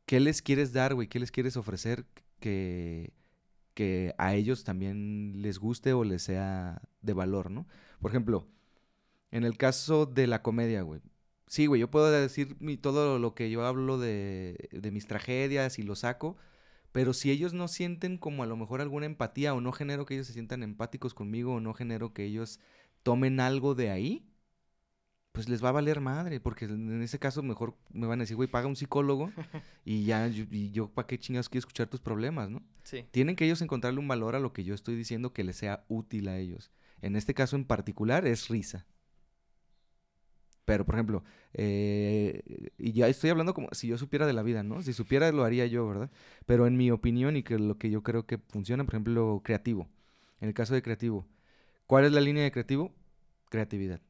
[0.06, 1.08] ¿qué les quieres dar, güey?
[1.08, 2.06] ¿Qué les quieres ofrecer
[2.40, 3.12] que,
[3.76, 7.68] que a ellos también les guste o les sea de valor, ¿no?
[8.00, 8.48] Por ejemplo,
[9.30, 11.00] en el caso de la comedia, güey.
[11.48, 15.78] Sí, güey, yo puedo decir mi- todo lo que yo hablo de, de mis tragedias
[15.78, 16.36] y lo saco,
[16.92, 20.14] pero si ellos no sienten como a lo mejor alguna empatía o no genero que
[20.14, 22.60] ellos se sientan empáticos conmigo o no genero que ellos
[23.04, 24.26] tomen algo de ahí,
[25.32, 28.36] pues les va a valer madre, porque en ese caso mejor me van a decir,
[28.36, 29.30] güey, paga un psicólogo
[29.84, 32.62] y ya, y yo, ¿para qué chingados quiero escuchar tus problemas, no?
[33.10, 35.84] Tienen que ellos encontrarle un valor a lo que yo estoy diciendo que les sea
[35.88, 36.70] útil a ellos.
[37.00, 38.86] En este caso en particular es risa.
[40.64, 41.22] Pero, por ejemplo,
[41.54, 42.42] eh,
[42.76, 44.82] y ya estoy hablando como si yo supiera de la vida, ¿no?
[44.82, 46.10] Si supiera lo haría yo, ¿verdad?
[46.44, 49.88] Pero en mi opinión y que lo que yo creo que funciona, por ejemplo, creativo.
[50.40, 51.24] En el caso de creativo,
[51.86, 52.92] ¿cuál es la línea de creativo?
[53.48, 54.00] Creatividad.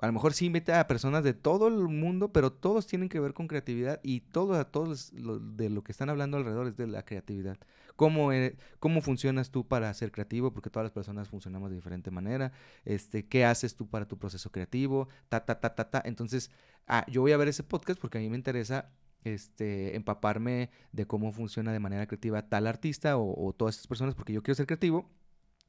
[0.00, 3.18] A lo mejor sí invita a personas de todo el mundo, pero todos tienen que
[3.18, 6.86] ver con creatividad y todo, a todos de lo que están hablando alrededor es de
[6.86, 7.58] la creatividad.
[7.96, 10.52] ¿Cómo, eh, ¿Cómo funcionas tú para ser creativo?
[10.52, 12.52] Porque todas las personas funcionamos de diferente manera.
[12.84, 15.08] Este, ¿Qué haces tú para tu proceso creativo?
[15.28, 16.02] Ta, ta, ta, ta, ta.
[16.04, 16.50] Entonces,
[16.86, 18.92] ah, yo voy a ver ese podcast porque a mí me interesa
[19.24, 24.14] este, empaparme de cómo funciona de manera creativa tal artista o, o todas esas personas
[24.14, 25.10] porque yo quiero ser creativo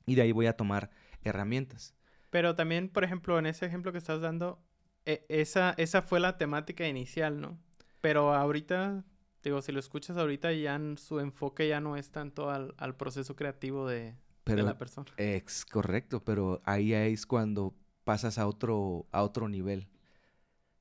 [0.05, 0.91] y de ahí voy a tomar
[1.23, 1.95] herramientas.
[2.29, 4.61] Pero también, por ejemplo, en ese ejemplo que estás dando,
[5.05, 7.57] e- esa, esa fue la temática inicial, ¿no?
[8.01, 9.05] Pero ahorita,
[9.47, 13.35] digo, si lo escuchas ahorita, ya su enfoque ya no es tanto al, al proceso
[13.35, 15.11] creativo de, la persona.
[15.17, 17.73] Ex, correcto, pero ahí es cuando
[18.03, 19.87] pasas a otro, a otro nivel.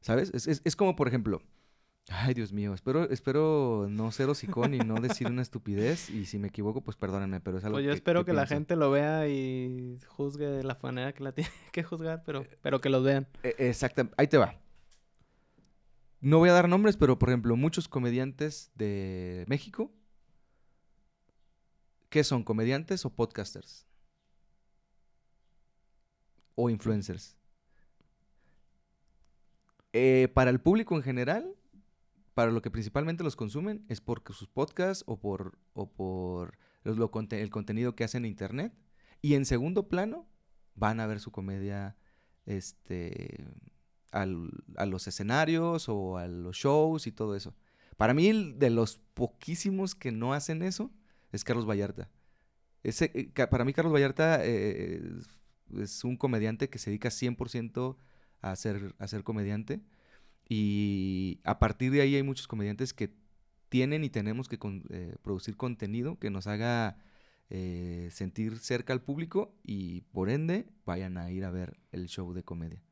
[0.00, 0.30] ¿Sabes?
[0.34, 1.42] Es, es- es como, por ejemplo,
[2.08, 6.38] ay Dios mío, espero, espero no ser hocicón y no decir una estupidez, y si
[6.38, 8.90] me equivoco, pues perdónenme, pero es algo Pues yo que- espero que, la gente lo
[8.90, 13.02] vea y juzgue de la manera que la tiene que juzgar, pero, pero que los
[13.02, 13.26] vean.
[13.42, 14.54] E- Exacto, ahí te va.
[16.20, 19.92] No voy a dar nombres, pero por ejemplo, muchos comediantes de México,
[22.08, 22.42] ¿qué son?
[22.42, 23.86] ¿Comediantes o podcasters?
[26.54, 27.36] O influencers.
[29.92, 31.54] Eh, para el público en general,
[32.34, 37.50] para lo que principalmente los consumen, es por sus podcasts o por, o por el
[37.50, 38.74] contenido que hacen en internet.
[39.22, 40.28] Y en segundo plano,
[40.74, 41.96] van a ver su comedia
[42.44, 43.44] este,
[44.12, 47.54] al- a los escenarios o a los shows y todo eso.
[47.96, 50.90] Para mí, de los poquísimos que no hacen eso
[51.32, 52.10] es Carlos Vallarta.
[52.82, 55.02] Ese, eh, para mí, Carlos Vallarta eh,
[55.78, 57.96] es un comediante que se dedica 100%
[58.42, 59.80] a ser, a ser comediante.
[60.48, 63.12] Y a partir de ahí hay muchos comediantes que
[63.68, 64.58] tienen y tenemos que
[64.90, 66.98] eh, producir contenido que nos haga
[68.10, 72.42] sentir cerca al público y por ende vayan a ir a ver el show de
[72.42, 72.82] comedia.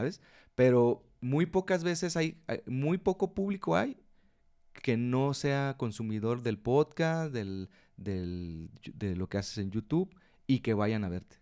[0.00, 0.20] ¿Sabes?
[0.54, 3.98] Pero muy pocas veces hay, hay- muy poco público hay
[4.72, 10.08] que no sea consumidor del podcast, del, del- de lo que haces en YouTube
[10.46, 11.36] y que vayan a verte.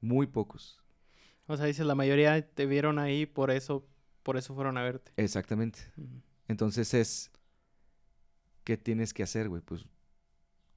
[0.00, 0.78] Muy pocos.
[1.46, 3.84] O sea, dices, la mayoría te vieron ahí, por eso,
[4.22, 5.10] por eso fueron a verte.
[5.16, 5.80] Exactamente.
[6.46, 7.32] Entonces es,
[8.62, 9.60] ¿qué tienes que hacer, güey?
[9.62, 9.86] Pues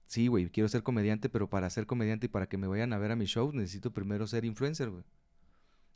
[0.07, 2.97] sí, güey, quiero ser comediante, pero para ser comediante y para que me vayan a
[2.97, 5.03] ver a mi show, necesito primero ser influencer, güey.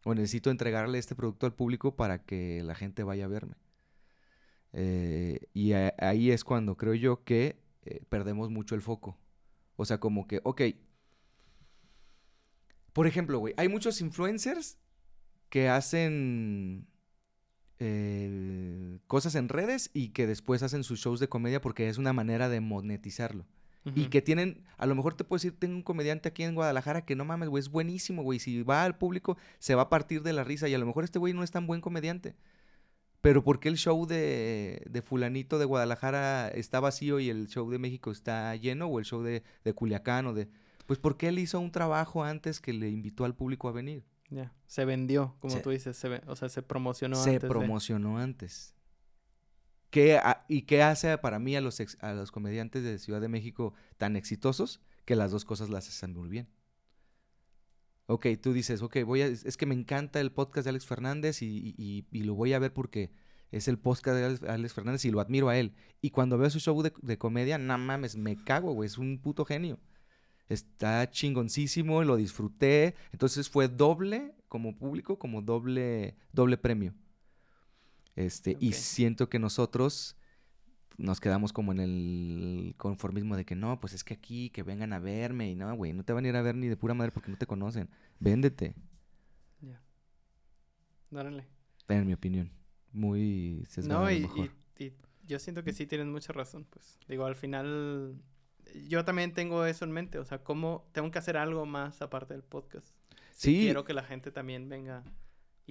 [0.03, 3.55] O necesito entregarle este producto al público para que la gente vaya a verme.
[4.73, 9.17] Eh, y ahí es cuando creo yo que eh, perdemos mucho el foco.
[9.75, 10.61] O sea, como que, ok.
[12.93, 14.77] Por ejemplo, güey, hay muchos influencers
[15.49, 16.87] que hacen
[17.79, 22.13] eh, cosas en redes y que después hacen sus shows de comedia porque es una
[22.13, 23.45] manera de monetizarlo.
[23.95, 27.03] Y que tienen, a lo mejor te puedo decir, tengo un comediante aquí en Guadalajara
[27.03, 28.37] que no mames, güey, es buenísimo, güey.
[28.37, 30.67] Si va al público, se va a partir de la risa.
[30.69, 32.35] Y a lo mejor este güey no es tan buen comediante.
[33.21, 37.69] Pero ¿por qué el show de, de fulanito de Guadalajara está vacío y el show
[37.71, 38.85] de México está lleno?
[38.87, 40.47] O el show de, de Culiacán o de...
[40.85, 44.03] Pues porque él hizo un trabajo antes que le invitó al público a venir.
[44.29, 47.47] Ya, se vendió, como Se- tú dices, se o sea, se promocionó se antes de-
[47.49, 48.73] promocionó antes.
[49.91, 53.73] ¿Qué ha- ¿Y qué hace para mí a los, a comediantes de Ciudad de México
[53.97, 54.81] tan exitosos?
[55.05, 56.47] Que las dos cosas las hacen muy bien.
[58.07, 61.41] Ok, tú dices, ok, voy a, es que me encanta el podcast de Alex Fernández
[61.41, 63.11] y, lo voy a ver porque
[63.51, 65.73] es el podcast de Alex, Fernández y lo admiro a él.
[66.01, 69.19] Y cuando veo su show de, de comedia, no mames, me cago, güey, es un
[69.21, 69.79] puto genio.
[70.49, 72.95] Está chingoncísimo, lo disfruté.
[73.13, 76.93] Entonces fue doble como público, como doble, doble premio.
[78.15, 80.17] Este, y siento que nosotros
[80.97, 84.93] nos quedamos como en el conformismo de que no, pues es que aquí, que vengan
[84.93, 86.93] a verme y no, güey, no te van a ir a ver ni de pura
[86.93, 87.89] madre porque no te conocen.
[88.19, 88.75] Véndete,
[89.61, 89.81] Ya.
[91.11, 91.45] Órale.
[91.87, 92.51] en mi opinión.
[92.93, 94.51] Muy sesgado No, y, mejor.
[94.77, 94.93] y- y
[95.25, 96.99] yo siento que sí tienes mucha razón, pues.
[97.07, 98.15] Digo, al final,
[98.87, 102.33] yo también tengo eso en mente, o sea, cómo tengo que hacer algo más aparte
[102.33, 102.87] del podcast.
[103.31, 103.59] Si Sí.
[103.61, 105.03] Quiero que la gente también venga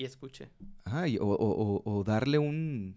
[0.00, 0.48] y escuche.
[0.84, 2.96] Ajá, y- o, o- o- o darle un,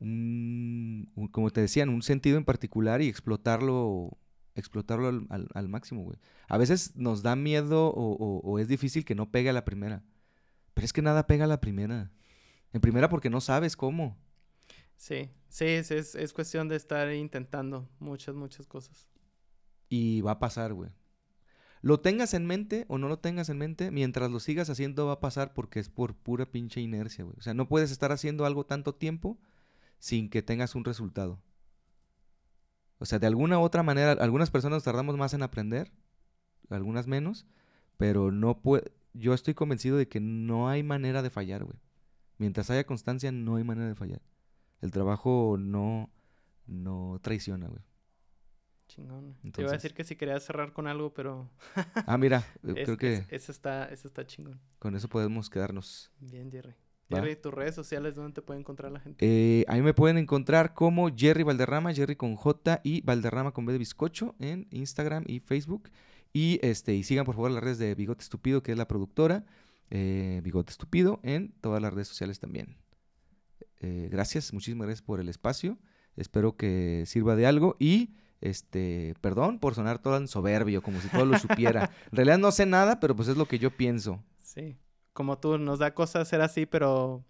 [0.00, 4.16] un, un- como te decían, un sentido en particular y explotarlo,
[4.54, 6.18] explotarlo al, al- al máximo, güey.
[6.48, 10.02] A veces nos da miedo o es difícil que no pegue a la primera.
[10.74, 12.10] Pero es que nada pega a la primera.
[12.72, 14.16] En primera porque no sabes cómo.
[14.96, 19.08] Sí, sí, es, es, es cuestión de estar intentando muchas, muchas cosas.
[19.88, 20.90] Y va a pasar, güey.
[21.80, 25.14] Lo tengas en mente o no lo tengas en mente, mientras lo sigas haciendo va
[25.14, 27.36] a pasar porque es por pura pinche inercia, güey.
[27.38, 29.38] O sea, no puedes estar haciendo algo tanto tiempo
[29.98, 31.40] sin que tengas un resultado.
[32.98, 35.92] O sea, de alguna u otra manera, algunas personas tardamos más en aprender,
[36.68, 37.46] algunas menos,
[37.96, 38.92] pero no puede...
[39.14, 41.78] Yo estoy convencido de que no hay manera de fallar, güey.
[42.38, 44.22] Mientras haya constancia, no hay manera de fallar.
[44.80, 46.10] El trabajo no,
[46.66, 47.82] no traiciona, güey.
[48.88, 49.36] Chingón.
[49.52, 51.48] Te iba a decir que si querías cerrar con algo, pero
[52.06, 54.58] Ah, mira, es- creo que es- eso está, eso está chingón.
[54.78, 56.10] con eso podemos quedarnos.
[56.18, 56.74] Bien, Jerry.
[57.12, 57.18] Va.
[57.20, 59.24] Jerry, tus redes sociales, ¿dónde te puede encontrar la gente?
[59.24, 63.72] Eh, ahí me pueden encontrar como Jerry Valderrama, Jerry con J y Valderrama con B
[63.72, 65.90] de bizcocho en Instagram y Facebook.
[66.34, 69.46] Y este y sigan por favor las redes de Bigote Estúpido, que es la productora.
[69.90, 72.76] eh, Bigote Estúpido en todas las redes sociales también.
[73.80, 75.78] Eh, gracias, muchísimas gracias por el espacio.
[76.16, 78.10] Espero que sirva de algo y
[78.40, 81.90] este, perdón por sonar todo en soberbio, como si todo lo supiera.
[82.10, 84.22] En realidad no sé nada, pero pues es lo que yo pienso.
[84.40, 84.76] Sí.
[85.12, 87.24] Como tú, nos da cosas ser así, pero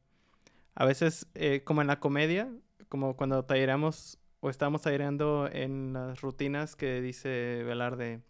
[0.75, 2.49] a veces, eh, como en la comedia,
[2.89, 8.21] como cuando tallereamos o estamos tallereando en las rutinas que dice Velarde,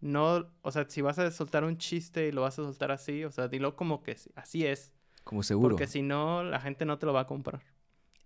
[0.00, 3.24] no, o sea, si vas a soltar un chiste y lo vas a soltar así,
[3.24, 4.92] o sea, dilo como que sí, así es,
[5.24, 5.70] Como seguro.
[5.70, 7.62] porque si no, la gente no te lo va a comprar.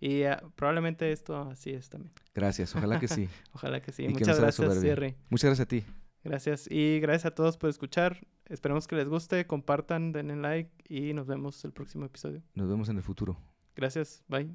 [0.01, 2.13] Y ah, probablemente esto así es también.
[2.35, 3.29] Gracias, ojalá que sí.
[3.53, 4.05] Ojalá que sí.
[4.05, 4.81] Y Muchas gracias.
[4.81, 5.17] Jerry.
[5.29, 5.85] Muchas gracias a ti.
[6.23, 6.71] Gracias.
[6.71, 8.27] Y gracias a todos por escuchar.
[8.47, 12.43] Esperemos que les guste, compartan, denle like y nos vemos el próximo episodio.
[12.55, 13.37] Nos vemos en el futuro.
[13.75, 14.25] Gracias.
[14.29, 14.55] Bye.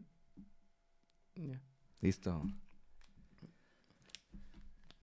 [1.35, 1.61] Ya.
[2.01, 2.43] Listo.